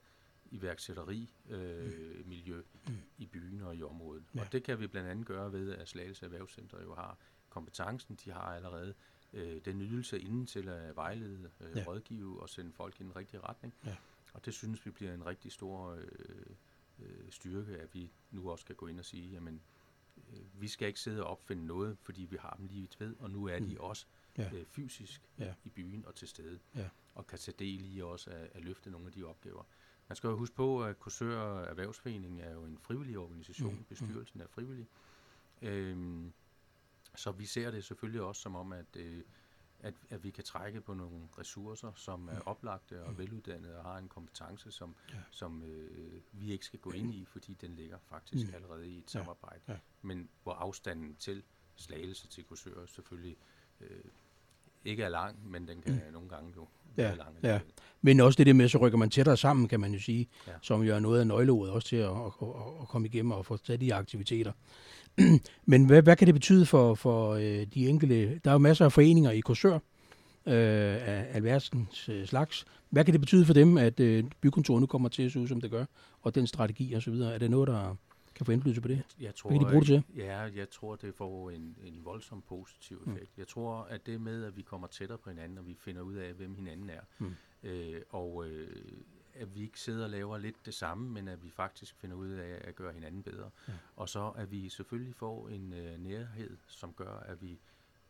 iværksætteri 0.51 1.31
øh, 1.49 2.27
miljø 2.27 2.63
mm. 2.87 2.95
i 3.19 3.27
byen 3.27 3.63
og 3.63 3.77
i 3.77 3.83
området. 3.83 4.25
Ja. 4.35 4.41
Og 4.41 4.53
det 4.53 4.63
kan 4.63 4.81
vi 4.81 4.87
blandt 4.87 5.09
andet 5.09 5.27
gøre 5.27 5.53
ved, 5.53 5.73
at 5.73 5.89
Slagelse 5.89 6.25
Erhvervscenter 6.25 6.83
jo 6.83 6.95
har 6.95 7.19
kompetencen, 7.49 8.19
de 8.25 8.31
har 8.31 8.41
allerede 8.41 8.95
øh, 9.33 9.61
den 9.65 9.83
ydelse 9.83 10.21
inden 10.21 10.47
til 10.47 10.69
at 10.69 10.97
vejlede, 10.97 11.51
øh, 11.61 11.77
ja. 11.77 11.85
rådgive 11.87 12.43
og 12.43 12.49
sende 12.49 12.73
folk 12.73 13.01
i 13.01 13.03
den 13.03 13.17
rigtige 13.17 13.41
retning. 13.41 13.75
Ja. 13.87 13.97
Og 14.33 14.45
det 14.45 14.55
synes 14.55 14.87
vi 14.87 14.91
bliver 14.91 15.15
en 15.15 15.27
rigtig 15.27 15.53
stor 15.53 15.91
øh, 15.91 16.07
øh, 16.99 17.31
styrke, 17.31 17.77
at 17.77 17.95
vi 17.95 18.13
nu 18.31 18.51
også 18.51 18.65
kan 18.65 18.77
gå 18.77 18.87
ind 18.87 18.99
og 18.99 19.05
sige, 19.05 19.31
jamen, 19.31 19.63
øh, 20.17 20.63
vi 20.63 20.69
skal 20.69 20.89
ikke 20.89 21.01
sidde 21.01 21.25
og 21.25 21.31
opfinde 21.31 21.67
noget, 21.67 21.99
fordi 22.03 22.23
vi 22.23 22.37
har 22.37 22.55
dem 22.59 22.67
lige 22.67 22.89
ved, 22.99 23.17
og 23.19 23.31
nu 23.31 23.47
er 23.47 23.59
de 23.59 23.75
mm. 23.75 23.81
også 23.81 24.07
ja. 24.39 24.51
øh, 24.55 24.67
fysisk 24.67 25.23
ja. 25.39 25.55
i 25.65 25.69
byen 25.69 26.05
og 26.07 26.15
til 26.15 26.29
stede, 26.29 26.59
ja. 26.75 26.89
Og 27.15 27.27
kan 27.27 27.39
tage 27.39 27.55
del 27.59 27.97
i 27.97 28.01
også 28.01 28.31
at, 28.31 28.51
at 28.55 28.65
løfte 28.65 28.91
nogle 28.91 29.07
af 29.07 29.13
de 29.13 29.25
opgaver. 29.25 29.63
Man 30.09 30.17
skal 30.17 30.29
jo 30.29 30.37
huske 30.37 30.57
på, 30.57 30.85
at 30.85 30.99
Korsør 30.99 31.63
Erhvervsforening 31.63 32.41
er 32.41 32.53
jo 32.53 32.65
en 32.65 32.79
frivillig 32.79 33.19
organisation, 33.19 33.75
mm. 33.75 33.85
bestyrelsen 33.85 34.41
er 34.41 34.47
frivillig. 34.47 34.89
Øhm, 35.63 36.33
så 37.17 37.33
vi 37.33 37.47
ser 37.47 37.71
det 37.71 37.85
selvfølgelig 37.85 38.23
også 38.23 38.43
som 38.43 38.57
om, 38.57 38.73
at, 38.73 38.97
øh, 38.97 39.23
at, 39.79 39.95
at 40.11 40.25
vi 40.25 40.31
kan 40.31 40.45
trække 40.45 40.81
på 40.81 40.95
nogle 40.95 41.29
ressourcer, 41.39 41.93
som 41.95 42.29
er 42.29 42.41
oplagte 42.41 43.05
og 43.05 43.19
veluddannede 43.19 43.79
og 43.79 43.85
har 43.85 43.99
en 43.99 44.09
kompetence, 44.09 44.71
som, 44.71 44.97
ja. 45.13 45.19
som 45.31 45.63
øh, 45.63 46.21
vi 46.33 46.53
ikke 46.53 46.67
skal 46.67 46.81
gå 46.81 46.91
ind 46.91 47.15
i, 47.15 47.25
fordi 47.25 47.55
den 47.55 47.77
ligger 47.77 47.99
faktisk 47.99 48.49
mm. 48.49 48.55
allerede 48.55 48.89
i 48.89 48.99
et 48.99 49.11
samarbejde. 49.11 49.61
Ja. 49.69 49.73
Ja. 49.73 49.79
Men 50.03 50.29
hvor 50.43 50.53
afstanden 50.53 51.17
til 51.17 51.43
slagelse 51.77 52.29
til 52.29 52.45
Korsør 52.45 52.87
selvfølgelig 52.87 53.37
øh, 53.81 54.05
ikke 54.85 55.03
er 55.03 55.09
lang, 55.09 55.37
men 55.51 55.69
den 55.69 55.83
kan 55.83 55.93
mm. 55.93 56.13
nogle 56.13 56.29
gange 56.29 56.53
jo 56.57 56.67
ja, 56.97 57.03
være 57.03 57.17
lang. 57.17 57.31
Ja. 57.43 57.61
Men 58.03 58.21
også 58.21 58.37
det 58.37 58.47
der 58.47 58.53
med, 58.53 58.69
så 58.69 58.79
rykker 58.79 58.99
man 58.99 59.11
tættere 59.11 59.37
sammen, 59.37 59.69
kan 59.69 59.81
man 59.81 59.93
jo 59.93 60.01
sige, 60.01 60.29
ja. 60.47 60.53
som 60.63 60.83
jo 60.83 60.95
er 60.95 61.01
noget 61.01 61.21
af 61.21 61.27
nøgleordet 61.27 61.73
også 61.73 61.89
til 61.89 61.97
at, 61.97 62.11
at, 62.11 62.49
at, 62.81 62.89
komme 62.89 63.09
igennem 63.09 63.33
og 63.33 63.47
få 63.47 63.57
taget 63.57 63.81
de 63.81 63.95
aktiviteter. 63.95 64.53
men 65.71 65.87
hvad, 65.87 66.03
hvad 66.03 66.17
kan 66.17 66.27
det 66.27 66.35
betyde 66.35 66.67
for, 66.67 66.95
for 66.95 67.33
øh, 67.33 67.67
de 67.75 67.89
enkelte? 67.89 68.41
Der 68.45 68.51
er 68.51 68.55
jo 68.55 68.59
masser 68.59 68.85
af 68.85 68.93
foreninger 68.93 69.31
i 69.31 69.41
Korsør, 69.41 69.75
øh, 69.75 69.83
af 70.47 71.27
alverdens 71.33 72.09
øh, 72.09 72.27
slags. 72.27 72.65
Hvad 72.91 73.05
kan 73.05 73.13
det 73.13 73.21
betyde 73.21 73.47
for 73.47 73.55
dem, 73.55 73.79
at 73.79 74.01
øh, 74.01 74.25
bykontoret 74.41 74.81
nu 74.81 74.87
kommer 74.87 75.09
til 75.09 75.23
at 75.23 75.33
se 75.33 75.41
ud, 75.41 75.49
som 75.49 75.61
det 75.61 75.71
gør, 75.71 75.85
og 76.23 76.35
den 76.35 76.47
strategi 76.47 76.93
og 76.93 77.03
så 77.03 77.11
videre? 77.11 77.35
Er 77.35 77.39
det 77.39 77.51
noget, 77.51 77.69
der 77.69 77.97
kan 78.35 78.47
få 78.47 78.53
indflydelse 78.53 78.83
på 78.83 78.89
det? 78.89 79.03
Jeg 79.21 79.35
tror, 79.35 79.51
Hvad 79.51 79.59
kan 79.59 79.67
de 79.67 79.71
bruge 79.71 79.85
det 79.85 80.05
til? 80.07 80.17
Ja, 80.17 80.39
jeg 80.39 80.71
tror, 80.71 80.97
det 80.97 81.15
får 81.15 81.51
en, 81.51 81.77
en 81.83 82.05
voldsom 82.05 82.43
positiv 82.43 83.03
mm. 83.07 83.13
effekt. 83.13 83.31
Mm. 83.37 83.41
Jeg 83.41 83.49
tror, 83.49 83.83
at 83.83 84.07
det 84.07 84.21
med, 84.21 84.45
at 84.45 84.57
vi 84.57 84.63
kommer 84.63 84.87
tættere 84.87 85.19
på 85.19 85.31
hinanden, 85.31 85.59
og 85.59 85.67
vi 85.67 85.75
finder 85.75 86.03
ud 86.03 86.15
af, 86.15 86.33
hvem 86.33 86.55
hinanden 86.55 86.91
er, 86.91 87.01
mm. 87.19 87.35
øh, 87.63 88.01
og 88.11 88.49
øh, 88.49 88.77
at 89.35 89.55
vi 89.55 89.63
ikke 89.63 89.81
sidder 89.81 90.05
og 90.05 90.11
laver 90.11 90.39
lidt 90.39 90.67
det 90.67 90.75
samme, 90.75 91.11
men 91.11 91.29
at 91.29 91.45
vi 91.45 91.51
faktisk 91.51 91.97
finder 91.97 92.17
ud 92.17 92.29
af 92.29 92.61
at 92.65 92.75
gøre 92.75 92.93
hinanden 92.93 93.23
bedre. 93.23 93.51
Ja. 93.69 93.73
Og 93.97 94.09
så 94.09 94.31
at 94.31 94.51
vi 94.51 94.69
selvfølgelig 94.69 95.15
får 95.15 95.49
en 95.49 95.73
øh, 95.73 95.99
nærhed, 95.99 96.57
som 96.67 96.93
gør, 96.93 97.17
at 97.17 97.43
vi 97.43 97.59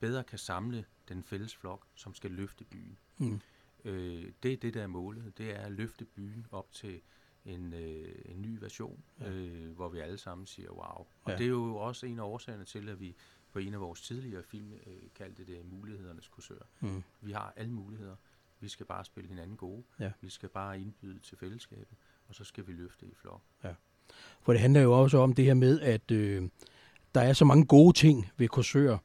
bedre 0.00 0.24
kan 0.24 0.38
samle 0.38 0.84
den 1.08 1.22
fælles 1.22 1.56
flok, 1.56 1.86
som 1.94 2.14
skal 2.14 2.30
løfte 2.30 2.64
byen. 2.64 2.98
Mm. 3.18 3.40
Øh, 3.84 4.32
det 4.42 4.52
er 4.52 4.56
det, 4.56 4.74
der 4.74 4.82
er 4.82 4.86
målet. 4.86 5.38
Det 5.38 5.54
er 5.54 5.60
at 5.60 5.72
løfte 5.72 6.04
byen 6.04 6.46
op 6.50 6.72
til 6.72 7.00
en, 7.44 7.72
øh, 7.72 8.14
en 8.24 8.42
ny 8.42 8.58
version, 8.60 9.04
ja. 9.20 9.30
øh, 9.30 9.70
hvor 9.70 9.88
vi 9.88 9.98
alle 9.98 10.18
sammen 10.18 10.46
siger 10.46 10.70
wow. 10.70 11.06
Og 11.24 11.30
ja. 11.30 11.36
det 11.36 11.44
er 11.44 11.48
jo 11.48 11.76
også 11.76 12.06
en 12.06 12.18
af 12.18 12.22
årsagerne 12.22 12.64
til, 12.64 12.88
at 12.88 13.00
vi 13.00 13.14
på 13.52 13.58
en 13.58 13.74
af 13.74 13.80
vores 13.80 14.00
tidligere 14.00 14.42
film 14.42 14.72
øh, 14.86 14.96
kaldte 15.14 15.46
det 15.46 15.60
mulighedernes 15.72 16.28
kursør. 16.28 16.58
Mm. 16.80 17.02
Vi 17.20 17.32
har 17.32 17.52
alle 17.56 17.72
muligheder. 17.72 18.16
Vi 18.60 18.68
skal 18.68 18.86
bare 18.86 19.04
spille 19.04 19.28
hinanden 19.28 19.56
gode. 19.56 19.82
Ja. 20.00 20.10
Vi 20.20 20.30
skal 20.30 20.48
bare 20.48 20.80
indbyde 20.80 21.18
til 21.18 21.38
fællesskabet, 21.38 21.98
og 22.28 22.34
så 22.34 22.44
skal 22.44 22.66
vi 22.66 22.72
løfte 22.72 23.06
i 23.06 23.14
flok. 23.14 23.42
Ja. 23.64 23.74
For 24.42 24.52
det 24.52 24.60
handler 24.60 24.80
jo 24.80 25.02
også 25.02 25.18
om 25.18 25.32
det 25.32 25.44
her 25.44 25.54
med, 25.54 25.80
at 25.80 26.10
øh, 26.10 26.48
der 27.14 27.20
er 27.20 27.32
så 27.32 27.44
mange 27.44 27.64
gode 27.64 27.96
ting 27.96 28.30
ved 28.36 28.48
kursør. 28.48 28.98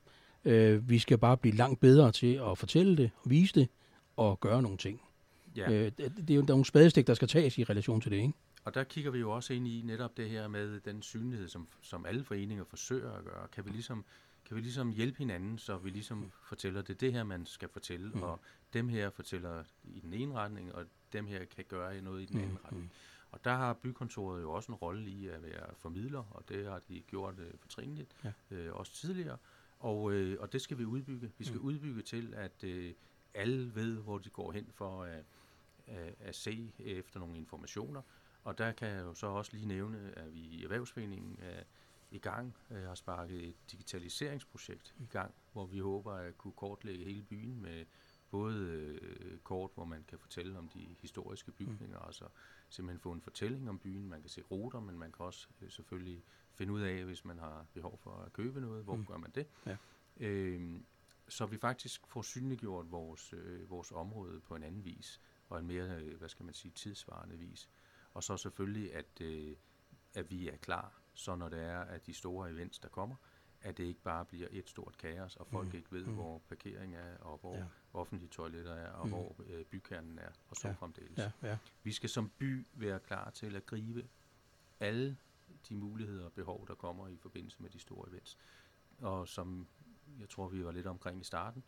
Øh, 0.45 0.89
vi 0.89 0.99
skal 0.99 1.17
bare 1.17 1.37
blive 1.37 1.55
langt 1.55 1.79
bedre 1.79 2.11
til 2.11 2.41
at 2.51 2.57
fortælle 2.57 2.97
det, 2.97 3.11
vise 3.25 3.53
det 3.59 3.69
og 4.17 4.39
gøre 4.39 4.61
nogle 4.61 4.77
ting. 4.77 5.01
Ja. 5.59 5.71
Øh, 5.71 5.91
det 5.97 6.29
er 6.29 6.35
jo 6.35 6.41
der 6.41 6.47
er 6.47 6.47
nogle 6.47 6.65
spadestik, 6.65 7.07
der 7.07 7.13
skal 7.13 7.27
tages 7.27 7.57
i 7.57 7.63
relation 7.63 8.01
til 8.01 8.11
det, 8.11 8.17
ikke? 8.17 8.33
Og 8.63 8.73
der 8.73 8.83
kigger 8.83 9.11
vi 9.11 9.19
jo 9.19 9.31
også 9.31 9.53
ind 9.53 9.67
i 9.67 9.81
netop 9.85 10.17
det 10.17 10.29
her 10.29 10.47
med 10.47 10.79
den 10.79 11.01
synlighed, 11.01 11.47
som, 11.47 11.67
som 11.81 12.05
alle 12.05 12.23
foreninger 12.23 12.63
forsøger 12.63 13.11
at 13.11 13.23
gøre. 13.25 13.47
Kan 13.47 13.65
vi 13.65 13.69
ligesom, 13.69 14.05
kan 14.45 14.55
vi 14.55 14.61
ligesom 14.61 14.91
hjælpe 14.91 15.17
hinanden, 15.17 15.57
så 15.57 15.77
vi 15.77 15.89
ligesom 15.89 16.31
fortæller, 16.43 16.81
det 16.81 16.93
er 16.93 16.97
det 16.97 17.13
her, 17.13 17.23
man 17.23 17.45
skal 17.45 17.69
fortælle, 17.69 18.09
mm. 18.09 18.23
og 18.23 18.39
dem 18.73 18.89
her 18.89 19.09
fortæller 19.09 19.63
i 19.83 19.99
den 19.99 20.13
ene 20.13 20.33
retning, 20.33 20.75
og 20.75 20.85
dem 21.13 21.25
her 21.25 21.45
kan 21.45 21.65
gøre 21.67 22.01
noget 22.01 22.21
i 22.21 22.25
den 22.25 22.37
anden 22.37 22.51
mm. 22.51 22.65
retning. 22.65 22.91
Og 23.31 23.45
der 23.45 23.55
har 23.55 23.73
bykontoret 23.73 24.41
jo 24.41 24.51
også 24.51 24.71
en 24.71 24.75
rolle 24.75 25.09
i 25.09 25.27
at 25.27 25.43
være 25.43 25.65
formidler, 25.77 26.23
og 26.31 26.43
det 26.49 26.65
har 26.65 26.81
de 26.89 27.01
gjort 27.07 27.39
øh, 27.39 27.51
fortrinligt, 27.59 28.15
ja. 28.23 28.31
øh, 28.51 28.73
også 28.73 28.91
tidligere. 28.93 29.37
Og, 29.79 30.11
øh, 30.11 30.37
og 30.39 30.53
det 30.53 30.61
skal 30.61 30.77
vi 30.77 30.85
udbygge. 30.85 31.31
Vi 31.37 31.45
skal 31.45 31.59
mm. 31.59 31.65
udbygge 31.65 32.01
til, 32.01 32.33
at 32.37 32.63
øh, 32.63 32.93
alle 33.33 33.75
ved, 33.75 33.95
hvor 33.95 34.17
de 34.17 34.29
går 34.29 34.51
hen 34.51 34.67
for 34.71 35.03
at, 35.03 35.23
at, 35.89 36.15
at 36.19 36.35
se 36.35 36.71
efter 36.79 37.19
nogle 37.19 37.37
informationer. 37.37 38.01
Og 38.43 38.57
der 38.57 38.71
kan 38.71 38.87
jeg 38.87 39.03
jo 39.03 39.13
så 39.13 39.27
også 39.27 39.53
lige 39.53 39.67
nævne, 39.67 40.13
at 40.17 40.33
vi 40.33 40.39
i 40.39 40.63
Erhvervsforeningen 40.63 41.39
er 41.41 41.63
i 42.11 42.19
gang, 42.19 42.55
øh, 42.71 42.83
har 42.83 42.95
sparket 42.95 43.47
et 43.47 43.55
digitaliseringsprojekt 43.71 44.95
i 44.99 45.05
gang, 45.05 45.33
hvor 45.53 45.65
vi 45.65 45.79
håber 45.79 46.13
at 46.13 46.37
kunne 46.37 46.53
kortlægge 46.53 47.05
hele 47.05 47.23
byen 47.23 47.61
med 47.61 47.85
både 48.29 48.67
øh, 49.01 49.39
kort, 49.39 49.71
hvor 49.75 49.85
man 49.85 50.03
kan 50.07 50.19
fortælle 50.19 50.57
om 50.57 50.67
de 50.67 50.95
historiske 51.01 51.51
bygninger, 51.51 51.99
mm. 51.99 52.05
altså 52.05 52.25
simpelthen 52.69 52.99
få 52.99 53.11
en 53.11 53.21
fortælling 53.21 53.69
om 53.69 53.79
byen. 53.79 54.09
Man 54.09 54.21
kan 54.21 54.29
se 54.29 54.41
ruter, 54.41 54.79
men 54.79 54.99
man 54.99 55.11
kan 55.11 55.25
også 55.25 55.47
øh, 55.61 55.71
selvfølgelig 55.71 56.23
finde 56.51 56.73
ud 56.73 56.81
af, 56.81 57.03
hvis 57.03 57.25
man 57.25 57.39
har 57.39 57.65
behov 57.73 57.97
for 57.97 58.11
at 58.11 58.33
købe 58.33 58.61
noget, 58.61 58.83
hvor 58.83 58.95
mm. 58.95 59.05
gør 59.05 59.17
man 59.17 59.31
det. 59.35 59.47
Ja. 59.65 59.77
Øh, 60.19 60.81
så 61.27 61.45
vi 61.45 61.57
faktisk 61.57 62.07
får 62.07 62.21
synliggjort 62.21 62.91
vores, 62.91 63.33
øh, 63.33 63.69
vores 63.69 63.91
område 63.91 64.39
på 64.39 64.55
en 64.55 64.63
anden 64.63 64.85
vis, 64.85 65.21
og 65.49 65.59
en 65.59 65.67
mere, 65.67 66.01
øh, 66.01 66.17
hvad 66.17 66.29
skal 66.29 66.45
man 66.45 66.53
sige, 66.53 66.71
tidsvarende 66.71 67.37
vis. 67.37 67.69
Og 68.13 68.23
så 68.23 68.37
selvfølgelig, 68.37 68.95
at, 68.95 69.21
øh, 69.21 69.55
at 70.13 70.31
vi 70.31 70.49
er 70.49 70.57
klar, 70.57 71.01
så 71.13 71.35
når 71.35 71.49
det 71.49 71.59
er, 71.59 71.79
at 71.79 72.05
de 72.05 72.13
store 72.13 72.51
events, 72.51 72.79
der 72.79 72.89
kommer, 72.89 73.15
at 73.61 73.77
det 73.77 73.83
ikke 73.83 74.01
bare 74.01 74.25
bliver 74.25 74.47
et 74.51 74.69
stort 74.69 74.97
kaos, 74.97 75.35
og 75.35 75.47
folk 75.47 75.67
mm. 75.67 75.75
ikke 75.75 75.91
ved, 75.91 76.05
mm. 76.05 76.13
hvor 76.13 76.41
parkering 76.49 76.95
er, 76.95 77.17
og 77.17 77.37
hvor 77.37 77.55
ja. 77.55 77.65
offentlige 77.93 78.29
toiletter 78.29 78.73
er, 78.73 78.91
og 78.91 79.05
mm. 79.05 79.11
hvor 79.11 79.35
øh, 79.45 79.65
bykernen 79.65 80.19
er, 80.19 80.31
og 80.49 80.55
så 80.55 80.67
ja. 80.67 80.73
fremdeles. 80.73 81.17
Ja. 81.17 81.31
Ja. 81.43 81.57
Vi 81.83 81.91
skal 81.91 82.09
som 82.09 82.29
by 82.37 82.67
være 82.73 82.99
klar 82.99 83.29
til 83.29 83.55
at 83.55 83.65
gribe 83.65 84.07
alle 84.79 85.17
de 85.69 85.75
muligheder 85.75 86.25
og 86.25 86.33
behov, 86.33 86.67
der 86.67 86.75
kommer 86.75 87.07
i 87.07 87.17
forbindelse 87.17 87.61
med 87.61 87.69
de 87.69 87.79
store 87.79 88.09
events. 88.09 88.37
Og 89.01 89.27
som 89.27 89.67
jeg 90.19 90.29
tror, 90.29 90.47
vi 90.47 90.65
var 90.65 90.71
lidt 90.71 90.87
omkring 90.87 91.21
i 91.21 91.23
starten, 91.23 91.63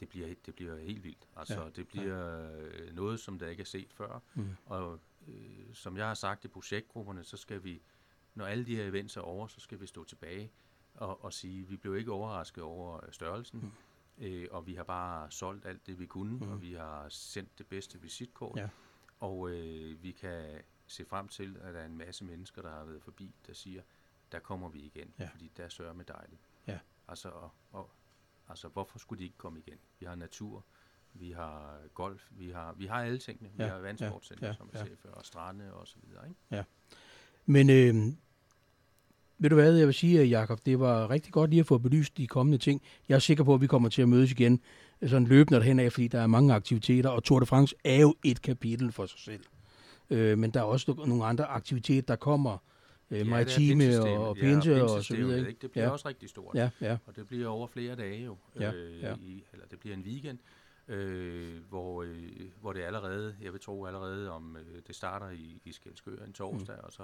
det 0.00 0.08
bliver, 0.08 0.34
det 0.46 0.54
bliver 0.54 0.78
helt 0.78 1.04
vildt. 1.04 1.28
Altså, 1.36 1.62
ja. 1.62 1.70
det 1.70 1.88
bliver 1.88 2.48
ja. 2.48 2.92
noget, 2.92 3.20
som 3.20 3.38
der 3.38 3.48
ikke 3.48 3.60
er 3.60 3.64
set 3.64 3.92
før. 3.92 4.22
Mm. 4.34 4.56
Og 4.66 5.00
øh, 5.28 5.74
som 5.74 5.96
jeg 5.96 6.06
har 6.06 6.14
sagt 6.14 6.44
i 6.44 6.48
projektgrupperne, 6.48 7.24
så 7.24 7.36
skal 7.36 7.64
vi, 7.64 7.82
når 8.34 8.44
alle 8.44 8.66
de 8.66 8.76
her 8.76 8.84
events 8.84 9.16
er 9.16 9.20
over, 9.20 9.46
så 9.46 9.60
skal 9.60 9.80
vi 9.80 9.86
stå 9.86 10.04
tilbage 10.04 10.50
og, 10.94 11.24
og 11.24 11.32
sige, 11.32 11.66
vi 11.66 11.76
blev 11.76 11.96
ikke 11.96 12.12
overrasket 12.12 12.64
over 12.64 13.00
størrelsen, 13.10 13.60
mm. 13.60 14.24
øh, 14.24 14.48
og 14.50 14.66
vi 14.66 14.74
har 14.74 14.84
bare 14.84 15.30
solgt 15.30 15.66
alt 15.66 15.86
det, 15.86 15.98
vi 15.98 16.06
kunne, 16.06 16.36
mm. 16.36 16.52
og 16.52 16.62
vi 16.62 16.72
har 16.72 17.08
sendt 17.08 17.58
det 17.58 17.66
bedste 17.66 18.00
visitkort, 18.00 18.58
ja. 18.58 18.68
og 19.20 19.50
øh, 19.50 20.02
vi 20.02 20.12
kan 20.12 20.62
se 20.86 21.04
frem 21.04 21.28
til, 21.28 21.56
at 21.62 21.74
der 21.74 21.80
er 21.80 21.86
en 21.86 21.98
masse 21.98 22.24
mennesker, 22.24 22.62
der 22.62 22.70
har 22.70 22.84
været 22.84 23.02
forbi, 23.02 23.34
der 23.46 23.52
siger, 23.52 23.82
der 24.32 24.38
kommer 24.38 24.68
vi 24.68 24.78
igen, 24.78 25.14
ja. 25.18 25.28
fordi 25.28 25.52
der 25.56 25.68
sørger 25.68 25.92
med 25.92 26.04
dejligt. 26.04 26.40
Ja. 26.66 26.78
Altså, 27.08 27.28
og, 27.28 27.50
og, 27.72 27.90
altså, 28.50 28.68
hvorfor 28.68 28.98
skulle 28.98 29.18
de 29.18 29.24
ikke 29.24 29.38
komme 29.38 29.58
igen? 29.58 29.78
Vi 30.00 30.06
har 30.06 30.14
natur, 30.14 30.64
vi 31.14 31.30
har 31.30 31.80
golf, 31.94 32.28
vi 32.30 32.50
har, 32.50 32.74
vi 32.78 32.86
har 32.86 33.02
alle 33.02 33.18
tingene. 33.18 33.50
Vi 33.56 33.62
ja. 33.62 33.68
har 33.68 33.78
vandsportcenter, 33.78 34.46
ja. 34.46 34.52
som 34.52 34.68
jeg 34.72 34.78
ja. 34.78 34.84
sagde 34.84 34.96
før, 35.02 35.10
og 35.10 35.26
strande 35.26 35.72
og 35.72 35.86
så 35.86 35.96
videre. 36.02 36.28
Ikke? 36.28 36.40
Ja. 36.50 36.62
Men 37.46 37.70
øh, 37.70 38.12
ved 39.38 39.50
du 39.50 39.54
hvad, 39.54 39.76
jeg 39.76 39.86
vil 39.86 39.94
sige, 39.94 40.24
Jakob, 40.24 40.60
det 40.66 40.80
var 40.80 41.10
rigtig 41.10 41.32
godt 41.32 41.50
lige 41.50 41.60
at 41.60 41.66
få 41.66 41.78
belyst 41.78 42.16
de 42.16 42.26
kommende 42.26 42.58
ting. 42.58 42.82
Jeg 43.08 43.14
er 43.14 43.18
sikker 43.18 43.44
på, 43.44 43.54
at 43.54 43.60
vi 43.60 43.66
kommer 43.66 43.88
til 43.88 44.02
at 44.02 44.08
mødes 44.08 44.30
igen 44.30 44.60
sådan 45.06 45.26
løbende 45.26 45.58
derhen 45.58 45.80
af, 45.80 45.92
fordi 45.92 46.08
der 46.08 46.20
er 46.20 46.26
mange 46.26 46.54
aktiviteter, 46.54 47.10
og 47.10 47.24
Tour 47.24 47.40
de 47.40 47.46
France 47.46 47.74
er 47.84 48.00
jo 48.00 48.14
et 48.24 48.42
kapitel 48.42 48.92
for 48.92 49.06
sig 49.06 49.20
selv. 49.20 49.44
Øh, 50.10 50.38
men 50.38 50.50
der 50.50 50.60
er 50.60 50.64
også 50.64 50.94
nogle 51.06 51.24
andre 51.24 51.44
aktiviteter, 51.44 52.02
der 52.02 52.16
kommer, 52.16 52.58
øh, 53.10 53.18
ja, 53.18 53.24
maritime 53.24 54.00
og, 54.00 54.28
og 54.28 54.36
pinse 54.36 54.70
ja, 54.70 54.82
og 54.82 55.04
så 55.04 55.16
videre. 55.16 55.48
Ikke? 55.48 55.60
Det 55.62 55.70
bliver 55.70 55.84
ja. 55.84 55.90
også 55.90 56.08
rigtig 56.08 56.28
stort, 56.28 56.54
ja, 56.54 56.70
ja. 56.80 56.98
og 57.06 57.16
det 57.16 57.26
bliver 57.26 57.48
over 57.48 57.66
flere 57.66 57.96
dage 57.96 58.24
jo, 58.24 58.36
ja, 58.60 58.72
øh, 58.72 59.00
ja. 59.00 59.14
I, 59.14 59.44
eller 59.52 59.66
det 59.66 59.80
bliver 59.80 59.96
en 59.96 60.02
weekend, 60.02 60.38
øh, 60.88 61.64
hvor, 61.68 62.02
øh, 62.02 62.50
hvor 62.60 62.72
det 62.72 62.80
allerede, 62.80 63.36
jeg 63.40 63.52
vil 63.52 63.60
tro 63.60 63.86
allerede 63.86 64.30
om, 64.30 64.56
øh, 64.56 64.82
det 64.86 64.94
starter 64.94 65.30
i, 65.30 65.60
i 65.64 65.72
Skelskør 65.72 66.24
en 66.24 66.32
torsdag, 66.32 66.76
mm. 66.76 66.84
og 66.84 66.92
så 66.92 67.02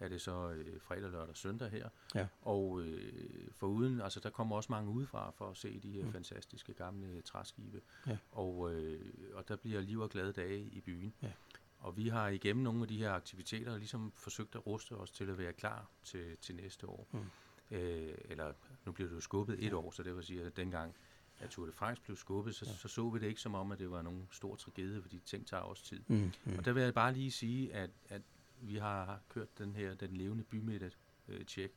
er 0.00 0.08
det 0.08 0.20
så 0.20 0.50
øh, 0.50 0.80
fredag, 0.80 1.10
lørdag 1.10 1.28
og 1.28 1.36
søndag 1.36 1.70
her. 1.70 1.88
Ja. 2.14 2.26
Og 2.42 2.80
øh, 2.82 3.12
for 3.56 3.66
uden, 3.66 4.00
altså 4.00 4.20
der 4.20 4.30
kommer 4.30 4.56
også 4.56 4.72
mange 4.72 4.90
udefra 4.90 5.30
for 5.30 5.50
at 5.50 5.56
se 5.56 5.80
de 5.82 5.90
her 5.90 6.04
mm. 6.04 6.12
fantastiske 6.12 6.72
gamle 6.72 7.20
træskibe. 7.20 7.80
Ja. 8.06 8.16
Og, 8.32 8.72
øh, 8.74 9.00
og 9.34 9.48
der 9.48 9.56
bliver 9.56 9.80
liv 9.80 10.00
og 10.00 10.10
glade 10.10 10.32
dage 10.32 10.60
i 10.60 10.80
byen. 10.80 11.14
Ja. 11.22 11.30
Og 11.78 11.96
vi 11.96 12.08
har 12.08 12.28
igennem 12.28 12.62
nogle 12.62 12.82
af 12.82 12.88
de 12.88 12.98
her 12.98 13.12
aktiviteter 13.12 13.76
ligesom 13.78 14.12
forsøgt 14.16 14.54
at 14.54 14.66
ruste 14.66 14.92
os 14.92 15.10
til 15.10 15.30
at 15.30 15.38
være 15.38 15.52
klar 15.52 15.86
til, 16.04 16.36
til 16.36 16.54
næste 16.54 16.88
år. 16.88 17.06
Mm. 17.12 17.76
Øh, 17.76 18.14
eller 18.24 18.52
nu 18.84 18.92
bliver 18.92 19.08
det 19.08 19.16
jo 19.16 19.20
skubbet 19.20 19.64
et 19.64 19.70
ja. 19.70 19.76
år, 19.76 19.90
så 19.90 20.02
det 20.02 20.16
vil 20.16 20.24
sige, 20.24 20.42
at 20.42 20.56
dengang 20.56 20.94
at 21.40 21.50
Tour 21.50 21.66
de 21.66 21.72
France 21.72 22.02
blev 22.02 22.16
skubbet, 22.16 22.54
så, 22.54 22.64
ja. 22.64 22.72
så 22.72 22.88
så 22.88 23.08
vi 23.08 23.18
det 23.18 23.26
ikke 23.26 23.40
som 23.40 23.54
om, 23.54 23.72
at 23.72 23.78
det 23.78 23.90
var 23.90 24.02
nogen 24.02 24.28
stor 24.30 24.56
tragedie, 24.56 25.02
fordi 25.02 25.18
ting 25.18 25.46
tager 25.46 25.62
også 25.62 25.84
tid. 25.84 26.00
Mm, 26.06 26.32
mm. 26.44 26.58
Og 26.58 26.64
der 26.64 26.72
vil 26.72 26.82
jeg 26.82 26.94
bare 26.94 27.12
lige 27.12 27.30
sige, 27.30 27.74
at, 27.74 27.90
at 28.08 28.22
vi 28.60 28.76
har 28.76 29.20
kørt 29.28 29.58
den 29.58 29.74
her, 29.74 29.94
den 29.94 30.16
levende 30.16 30.44
bymidte 30.44 30.92
øh, 31.28 31.44
check, 31.44 31.72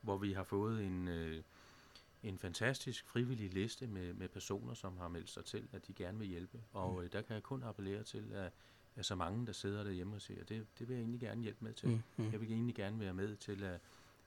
hvor 0.00 0.18
vi 0.18 0.32
har 0.32 0.44
fået 0.44 0.84
en, 0.84 1.08
øh, 1.08 1.42
en 2.22 2.38
fantastisk 2.38 3.08
frivillig 3.08 3.54
liste 3.54 3.86
med, 3.86 4.12
med 4.12 4.28
personer, 4.28 4.74
som 4.74 4.96
har 4.96 5.08
meldt 5.08 5.30
sig 5.30 5.44
til, 5.44 5.68
at 5.72 5.86
de 5.86 5.92
gerne 5.92 6.18
vil 6.18 6.28
hjælpe. 6.28 6.60
Og 6.72 6.94
mm. 6.94 7.04
øh, 7.04 7.12
der 7.12 7.22
kan 7.22 7.34
jeg 7.34 7.42
kun 7.42 7.62
appellere 7.62 8.02
til, 8.02 8.32
at, 8.32 8.52
at 8.96 9.06
så 9.06 9.14
mange, 9.14 9.46
der 9.46 9.52
sidder 9.52 9.84
derhjemme 9.84 10.14
og 10.14 10.20
siger, 10.20 10.44
det, 10.44 10.66
det 10.78 10.88
vil 10.88 10.94
jeg 10.94 11.00
egentlig 11.00 11.20
gerne 11.20 11.42
hjælpe 11.42 11.64
med 11.64 11.72
til. 11.72 11.88
Mm. 11.88 12.02
Mm. 12.16 12.32
Jeg 12.32 12.40
vil 12.40 12.52
egentlig 12.52 12.74
gerne 12.74 13.00
være 13.00 13.14
med 13.14 13.36
til 13.36 13.64
at, 13.64 13.80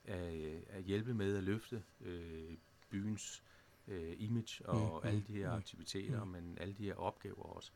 at, 0.04 0.34
at 0.68 0.82
hjælpe 0.82 1.14
med 1.14 1.36
at 1.36 1.44
løfte 1.44 1.82
øh, 2.00 2.56
byens 2.90 3.42
øh, 3.88 4.14
image 4.18 4.66
og 4.68 5.00
mm. 5.02 5.08
alle 5.08 5.24
de 5.28 5.32
her 5.32 5.50
mm. 5.50 5.56
aktiviteter, 5.56 6.24
mm. 6.24 6.30
men 6.30 6.58
alle 6.60 6.74
de 6.74 6.84
her 6.84 6.94
opgaver 6.94 7.42
også. 7.42 7.72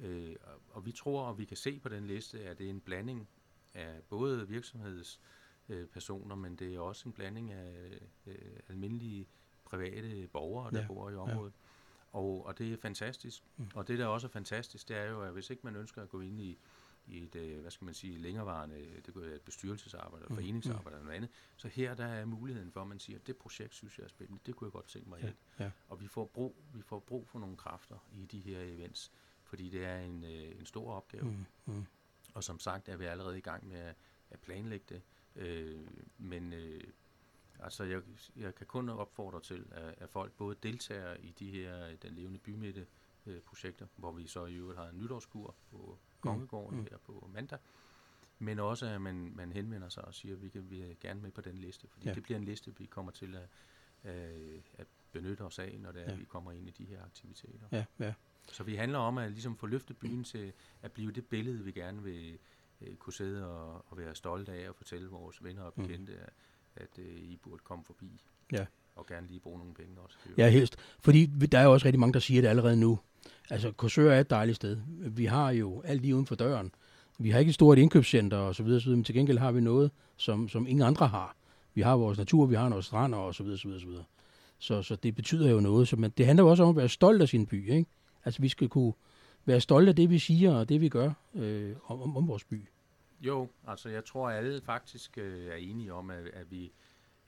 Øh, 0.00 0.36
og 0.70 0.86
vi 0.86 0.92
tror, 0.92 1.22
og 1.22 1.38
vi 1.38 1.44
kan 1.44 1.56
se 1.56 1.78
på 1.78 1.88
den 1.88 2.06
liste, 2.06 2.40
at 2.40 2.58
det 2.58 2.66
er 2.66 2.70
en 2.70 2.80
blanding 2.80 3.28
af 3.74 4.02
både 4.08 4.48
virksomhedspersoner, 4.48 6.36
øh, 6.36 6.42
men 6.42 6.56
det 6.56 6.74
er 6.74 6.80
også 6.80 7.08
en 7.08 7.12
blanding 7.12 7.52
af 7.52 7.98
øh, 8.26 8.34
almindelige 8.68 9.26
private 9.64 10.28
borgere, 10.32 10.70
der 10.70 10.80
ja, 10.80 10.86
bor 10.86 11.10
i 11.10 11.14
området. 11.14 11.52
Ja. 11.52 11.75
Og, 12.16 12.46
og 12.46 12.58
det 12.58 12.72
er 12.72 12.76
fantastisk. 12.76 13.42
Mm. 13.56 13.66
Og 13.74 13.88
det, 13.88 13.98
der 13.98 14.06
også 14.06 14.26
er 14.26 14.30
fantastisk, 14.30 14.88
det 14.88 14.96
er 14.96 15.04
jo, 15.04 15.22
at 15.22 15.32
hvis 15.32 15.50
ikke 15.50 15.62
man 15.64 15.76
ønsker 15.76 16.02
at 16.02 16.08
gå 16.08 16.20
ind 16.20 16.40
i, 16.40 16.58
i 17.06 17.22
et, 17.22 17.36
øh, 17.36 17.60
hvad 17.60 17.70
skal 17.70 17.84
man 17.84 17.94
sige, 17.94 18.18
længerevarende, 18.18 18.86
det 19.06 19.14
kunne 19.14 19.26
være 19.26 19.34
et 19.34 19.40
bestyrelsesarbejde, 19.40 20.26
mm. 20.28 20.34
foreningsarbejde 20.34 20.90
mm. 20.90 20.94
eller 20.94 21.04
noget 21.04 21.16
andet. 21.16 21.30
Så 21.56 21.68
her 21.68 21.94
der 21.94 22.06
er 22.06 22.24
muligheden 22.24 22.72
for, 22.72 22.80
at 22.80 22.86
man 22.86 23.00
siger, 23.00 23.18
at 23.18 23.26
det 23.26 23.36
projekt 23.36 23.74
synes 23.74 23.98
jeg 23.98 24.04
er 24.04 24.08
spændende, 24.08 24.40
det 24.46 24.56
kunne 24.56 24.66
jeg 24.66 24.72
godt 24.72 24.86
tænke 24.86 25.08
mig 25.08 25.22
ja, 25.22 25.64
Ja. 25.64 25.70
Og 25.88 26.00
vi 26.00 26.08
får, 26.08 26.24
brug, 26.24 26.56
vi 26.74 26.82
får 26.82 26.98
brug 26.98 27.28
for 27.28 27.38
nogle 27.38 27.56
kræfter 27.56 28.08
i 28.12 28.26
de 28.26 28.40
her 28.40 28.60
events 28.60 29.12
fordi 29.46 29.68
det 29.68 29.84
er 29.84 29.98
en, 29.98 30.24
øh, 30.24 30.58
en 30.58 30.66
stor 30.66 30.92
opgave. 30.92 31.24
Mm, 31.24 31.74
mm. 31.74 31.86
Og 32.34 32.44
som 32.44 32.58
sagt 32.58 32.88
er 32.88 32.96
vi 32.96 33.04
allerede 33.04 33.38
i 33.38 33.40
gang 33.40 33.68
med 33.68 33.78
at, 33.78 33.94
at 34.30 34.40
planlægge 34.40 34.86
det. 34.88 35.02
Øh, 35.36 35.86
men 36.18 36.52
øh, 36.52 36.80
altså 37.60 37.84
jeg, 37.84 38.02
jeg 38.36 38.54
kan 38.54 38.66
kun 38.66 38.88
opfordre 38.88 39.40
til, 39.40 39.66
at, 39.70 39.94
at 39.98 40.10
folk 40.10 40.32
både 40.32 40.56
deltager 40.62 41.14
i 41.14 41.34
de 41.38 41.50
her 41.50 41.96
den 41.96 42.12
levende 42.14 42.38
bymidte 42.38 42.86
øh, 43.26 43.40
projekter, 43.40 43.86
hvor 43.96 44.12
vi 44.12 44.26
så 44.26 44.46
i 44.46 44.54
øvrigt 44.54 44.78
har 44.78 44.88
en 44.88 44.98
nytårskur 44.98 45.54
på 45.70 45.98
Kongegården 46.20 46.78
mm, 46.78 46.84
mm. 46.84 46.88
her 46.90 46.98
på 46.98 47.30
mandag, 47.32 47.58
men 48.38 48.58
også 48.58 48.86
at 48.86 49.00
man, 49.00 49.32
man 49.34 49.52
henvender 49.52 49.88
sig 49.88 50.04
og 50.04 50.14
siger, 50.14 50.34
at 50.34 50.42
vi 50.42 50.48
kan 50.48 50.70
vi 50.70 50.82
er 50.82 50.94
gerne 51.00 51.20
med 51.20 51.30
på 51.30 51.40
den 51.40 51.58
liste, 51.58 51.88
fordi 51.88 52.08
ja. 52.08 52.14
det 52.14 52.22
bliver 52.22 52.38
en 52.38 52.44
liste, 52.44 52.78
vi 52.78 52.86
kommer 52.86 53.12
til 53.12 53.34
at, 53.34 53.48
at, 54.10 54.62
at 54.74 54.86
benytte 55.12 55.42
os 55.42 55.58
af, 55.58 55.78
når 55.80 55.92
det 55.92 56.02
er, 56.02 56.10
ja. 56.10 56.16
vi 56.16 56.24
kommer 56.24 56.52
ind 56.52 56.68
i 56.68 56.70
de 56.70 56.84
her 56.84 57.04
aktiviteter. 57.04 57.66
Ja, 57.72 57.84
ja. 57.98 58.14
Så 58.52 58.64
vi 58.64 58.74
handler 58.74 58.98
om 58.98 59.18
at 59.18 59.30
ligesom 59.30 59.56
få 59.56 59.66
løftet 59.66 59.96
byen 59.98 60.24
til 60.24 60.52
at 60.82 60.92
blive 60.92 61.12
det 61.12 61.26
billede, 61.26 61.64
vi 61.64 61.72
gerne 61.72 62.02
vil 62.02 62.38
øh, 62.80 62.96
kunne 62.96 63.12
sidde 63.12 63.46
og, 63.46 63.84
og 63.88 63.98
være 63.98 64.14
stolte 64.14 64.52
af 64.52 64.68
og 64.68 64.76
fortælle 64.76 65.08
vores 65.08 65.44
venner 65.44 65.62
og 65.62 65.72
mm. 65.76 65.82
bekendte, 65.82 66.12
mm. 66.12 66.18
at, 66.20 66.32
at 66.76 66.98
øh, 66.98 67.04
I 67.04 67.38
burde 67.42 67.62
komme 67.64 67.84
forbi. 67.84 68.22
Ja. 68.52 68.66
Og 68.96 69.06
gerne 69.06 69.26
lige 69.26 69.40
bruge 69.40 69.58
nogle 69.58 69.74
penge 69.74 69.92
også. 70.04 70.16
Ja, 70.38 70.48
helst. 70.48 70.76
Fordi 71.00 71.26
der 71.26 71.58
er 71.58 71.64
jo 71.64 71.72
også 71.72 71.84
rigtig 71.84 72.00
mange, 72.00 72.12
der 72.12 72.20
siger 72.20 72.42
det 72.42 72.48
allerede 72.48 72.76
nu. 72.76 72.98
Altså, 73.50 73.72
Korsør 73.72 74.12
er 74.12 74.20
et 74.20 74.30
dejligt 74.30 74.56
sted. 74.56 74.76
Vi 74.98 75.24
har 75.24 75.50
jo 75.50 75.82
alt 75.84 76.02
lige 76.02 76.14
uden 76.14 76.26
for 76.26 76.34
døren. 76.34 76.72
Vi 77.18 77.30
har 77.30 77.38
ikke 77.38 77.48
et 77.48 77.54
stort 77.54 77.78
indkøbscenter 77.78 78.36
og 78.36 78.54
så 78.54 78.62
videre, 78.62 78.80
så 78.80 78.84
videre, 78.84 78.96
men 78.96 79.04
til 79.04 79.14
gengæld 79.14 79.38
har 79.38 79.52
vi 79.52 79.60
noget, 79.60 79.90
som, 80.16 80.48
som 80.48 80.66
ingen 80.66 80.86
andre 80.86 81.06
har. 81.06 81.36
Vi 81.74 81.80
har 81.80 81.96
vores 81.96 82.18
natur, 82.18 82.46
vi 82.46 82.54
har 82.54 82.68
noget 82.68 82.84
strander 82.84 83.18
og 83.18 83.34
så 83.34 83.42
videre, 83.42 83.58
så 83.58 83.68
videre, 83.68 83.80
så 83.80 83.86
videre. 83.86 84.04
Så, 84.58 84.82
så 84.82 84.96
det 84.96 85.14
betyder 85.14 85.50
jo 85.50 85.60
noget. 85.60 85.88
Så 85.88 85.96
man, 85.96 86.12
det 86.18 86.26
handler 86.26 86.44
jo 86.44 86.50
også 86.50 86.62
om 86.62 86.68
at 86.68 86.76
være 86.76 86.88
stolt 86.88 87.22
af 87.22 87.28
sin 87.28 87.46
by, 87.46 87.70
ikke? 87.70 87.90
Altså, 88.24 88.42
vi 88.42 88.48
skal 88.48 88.68
kunne 88.68 88.92
være 89.44 89.60
stolte 89.60 89.88
af 89.88 89.96
det, 89.96 90.10
vi 90.10 90.18
siger, 90.18 90.54
og 90.54 90.68
det, 90.68 90.80
vi 90.80 90.88
gør 90.88 91.12
øh, 91.34 91.76
om, 91.86 92.16
om 92.16 92.28
vores 92.28 92.44
by. 92.44 92.68
Jo, 93.20 93.48
altså 93.66 93.88
jeg 93.88 94.04
tror, 94.04 94.28
at 94.28 94.36
alle 94.36 94.60
faktisk 94.60 95.18
øh, 95.18 95.46
er 95.46 95.54
enige 95.54 95.92
om, 95.92 96.10
at, 96.10 96.26
at, 96.26 96.50
vi, 96.50 96.72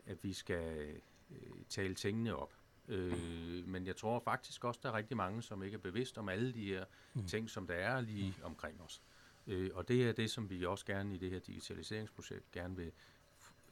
at 0.07 0.25
vi 0.25 0.33
skal 0.33 0.95
øh, 1.31 1.37
tale 1.69 1.95
tingene 1.95 2.37
op. 2.37 2.55
Øh, 2.89 3.69
men 3.69 3.87
jeg 3.87 3.97
tror 3.97 4.19
faktisk 4.19 4.65
også, 4.65 4.81
der 4.83 4.89
er 4.89 4.95
rigtig 4.95 5.17
mange, 5.17 5.43
som 5.43 5.63
ikke 5.63 5.75
er 5.75 5.79
bevidst 5.79 6.19
om 6.19 6.29
alle 6.29 6.53
de 6.55 6.65
her 6.65 6.85
mm. 7.15 7.27
ting, 7.27 7.51
som 7.51 7.67
der 7.67 7.75
er 7.75 8.01
lige 8.01 8.35
omkring 8.43 8.81
os. 8.83 9.03
Øh, 9.47 9.71
og 9.75 9.89
det 9.89 10.09
er 10.09 10.13
det, 10.13 10.31
som 10.31 10.51
vi 10.51 10.67
også 10.67 10.87
gerne 10.87 11.15
i 11.15 11.19
det 11.19 11.31
her 11.31 11.39
digitaliseringsprojekt 11.39 12.53
gerne 12.53 12.77
vil 12.77 12.93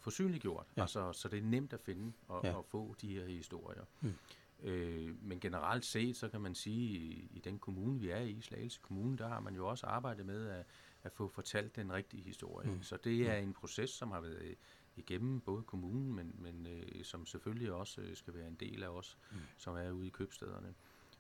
få 0.01 0.11
synliggjort. 0.11 0.67
Ja. 0.77 0.81
Altså, 0.81 1.13
så 1.13 1.29
det 1.29 1.39
er 1.39 1.43
nemt 1.43 1.73
at 1.73 1.81
finde 1.81 2.13
og, 2.29 2.45
ja. 2.45 2.55
og 2.55 2.65
få 2.65 2.95
de 3.01 3.09
her 3.09 3.27
historier. 3.27 3.85
Mm. 4.01 4.15
Øh, 4.63 5.23
men 5.23 5.41
generelt 5.41 5.85
set, 5.85 6.17
så 6.17 6.29
kan 6.29 6.41
man 6.41 6.55
sige, 6.55 6.99
i, 6.99 7.31
i 7.35 7.39
den 7.39 7.59
kommune, 7.59 8.01
vi 8.01 8.11
er 8.11 8.21
i, 8.21 8.41
Slagelse 8.41 8.81
Kommune, 8.83 9.19
der 9.19 9.29
har 9.29 9.41
man 9.41 9.55
jo 9.55 9.69
også 9.69 9.87
arbejdet 9.87 10.27
med 10.27 10.49
at, 10.49 10.67
at 11.07 11.13
få 11.13 11.29
fortalt 11.29 11.77
den 11.77 11.93
rigtige 11.93 12.23
historie. 12.23 12.71
Mm. 12.71 12.83
Så 12.83 12.97
det 13.05 13.31
er 13.31 13.37
en 13.37 13.53
proces, 13.53 13.91
som 13.91 14.11
har 14.11 14.21
været 14.21 14.57
igennem 14.97 15.41
både 15.41 15.63
kommunen, 15.63 16.15
men, 16.15 16.35
men 16.39 16.67
øh, 16.67 17.05
som 17.05 17.27
selvfølgelig 17.27 17.73
også 17.73 18.01
øh, 18.01 18.17
skal 18.17 18.35
være 18.35 18.47
en 18.49 18.55
del 18.55 18.83
af 18.83 18.89
os, 18.89 19.19
mm. 19.31 19.39
som 19.57 19.77
er 19.77 19.91
ude 19.91 20.07
i 20.07 20.11
købstederne. 20.11 20.75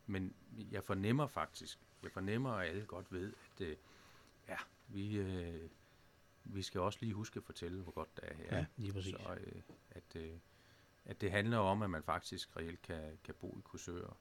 men 0.06 0.34
jeg 0.70 0.84
fornemmer 0.84 1.26
faktisk, 1.26 1.78
jeg 2.02 2.12
fornemmer, 2.12 2.50
at 2.50 2.68
alle 2.68 2.84
godt 2.84 3.12
ved, 3.12 3.32
at 3.32 3.66
øh, 3.66 3.76
ja, 4.48 4.56
vi, 4.88 5.16
øh, 5.18 5.70
vi 6.44 6.62
skal 6.62 6.80
også 6.80 6.98
lige 7.02 7.14
huske 7.14 7.36
at 7.36 7.44
fortælle, 7.44 7.82
hvor 7.82 7.92
godt 7.92 8.16
det 8.16 8.24
er 8.24 8.34
her. 8.34 8.56
Ja, 8.56 8.66
lige 8.76 8.92
præcis. 8.92 9.12
Så 9.12 9.38
øh, 9.40 9.62
at, 9.90 10.16
øh, 10.16 10.32
at 11.04 11.20
det 11.20 11.30
handler 11.30 11.58
om, 11.58 11.82
at 11.82 11.90
man 11.90 12.02
faktisk 12.02 12.56
reelt 12.56 12.82
kan, 12.82 13.18
kan 13.24 13.34
bo 13.34 13.58
i 13.58 13.62
Korsør 13.64 14.16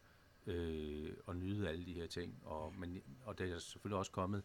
øh, 0.47 1.13
og 1.25 1.36
nyde 1.36 1.69
alle 1.69 1.86
de 1.86 1.93
her 1.93 2.08
ting. 2.08 2.41
Og, 2.45 2.73
men, 2.78 3.04
og 3.25 3.38
der 3.38 3.56
er 3.56 3.60
selvfølgelig 3.60 3.97
også 3.97 4.12
kommet 4.12 4.43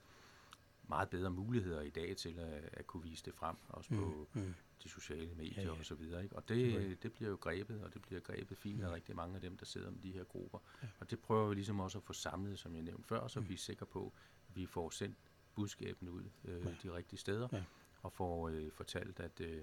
meget 0.91 1.09
bedre 1.11 1.31
muligheder 1.31 1.81
i 1.81 1.91
dag 1.91 2.17
til 2.17 2.39
at, 2.39 2.69
at 2.73 2.87
kunne 2.87 3.03
vise 3.03 3.25
det 3.25 3.35
frem, 3.35 3.57
også 3.69 3.91
på 3.91 4.29
mm. 4.35 4.55
de 4.83 4.89
sociale 4.89 5.35
medier 5.35 5.63
Ja, 5.63 5.69
ja. 5.73 5.79
og 5.79 5.85
så 5.85 5.95
videre. 5.95 6.23
Ikke? 6.23 6.37
Og 6.37 6.49
det, 6.49 7.03
det 7.03 7.13
bliver 7.13 7.31
jo 7.31 7.37
grebet, 7.37 7.83
og 7.85 7.95
det 7.95 8.03
bliver 8.03 8.21
grebet 8.21 8.59
fint 8.59 8.83
af 8.83 8.93
rigtig 8.93 9.17
mange 9.17 9.35
af 9.35 9.41
dem, 9.41 9.57
der 9.57 9.67
sidder 9.67 9.91
med 9.91 10.01
de 10.03 10.13
her 10.13 10.25
grupper. 10.25 10.59
Ja. 10.83 10.89
Og 11.01 11.11
det 11.11 11.19
prøver 11.21 11.49
vi 11.49 11.55
ligesom 11.55 11.81
også 11.81 11.99
at 11.99 12.05
få 12.05 12.13
samlet, 12.13 12.59
som 12.59 12.75
jeg 12.75 12.83
nævnte 12.83 13.09
før, 13.09 13.29
så 13.29 13.41
Mm. 13.41 13.49
vi 13.49 13.55
er 13.55 13.59
sikre 13.59 13.87
på, 13.87 14.13
at 14.49 14.57
vi 14.57 14.67
får 14.67 14.91
sendt 14.91 15.17
budskabene 15.55 16.11
ud 16.11 16.25
øh, 16.45 16.65
Ja. 16.67 16.71
de 16.83 16.97
rigtige 16.97 17.19
steder, 17.19 17.49
Ja. 17.53 17.63
og 18.03 18.13
får 18.13 18.49
øh, 18.49 18.71
fortalt, 18.73 19.21
at 19.21 19.41
øh, 19.41 19.63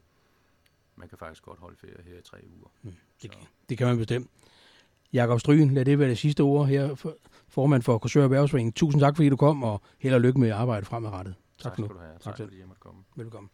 man 0.95 1.09
kan 1.09 1.17
faktisk 1.17 1.43
godt 1.43 1.59
holde 1.59 1.77
ferie 1.77 2.01
her 2.03 2.17
i 2.17 2.21
tre 2.21 2.43
uger. 2.57 2.69
Mm. 2.81 2.93
Det, 3.21 3.33
Så. 3.33 3.39
det 3.69 3.77
kan 3.77 3.87
man 3.87 3.97
bestemt. 3.97 4.29
Jakob 5.13 5.39
Stryen, 5.39 5.73
lad 5.73 5.85
det 5.85 5.99
være 5.99 6.09
det 6.09 6.17
sidste 6.17 6.41
ord 6.41 6.67
her, 6.67 6.95
for, 6.95 7.13
formand 7.47 7.81
for 7.81 7.97
Korsør 7.97 8.23
Erhvervsforening. 8.23 8.75
Tusind 8.75 9.01
tak, 9.01 9.15
fordi 9.15 9.29
du 9.29 9.35
kom, 9.35 9.63
og 9.63 9.81
held 9.99 10.13
og 10.13 10.21
lykke 10.21 10.39
med 10.39 10.51
arbejdet 10.51 10.87
fremadrettet. 10.87 11.35
Tak, 11.35 11.63
Tak 11.63 11.75
for 11.75 11.81
nu. 11.81 11.87
skal 11.87 11.95
du 11.95 12.01
have. 12.01 12.13
Tak, 12.13 12.35
Tak 12.35 12.37
fordi 12.45 12.59
jeg 12.59 12.67
måtte 12.67 12.79
komme. 12.81 13.01
Velkommen. 13.15 13.49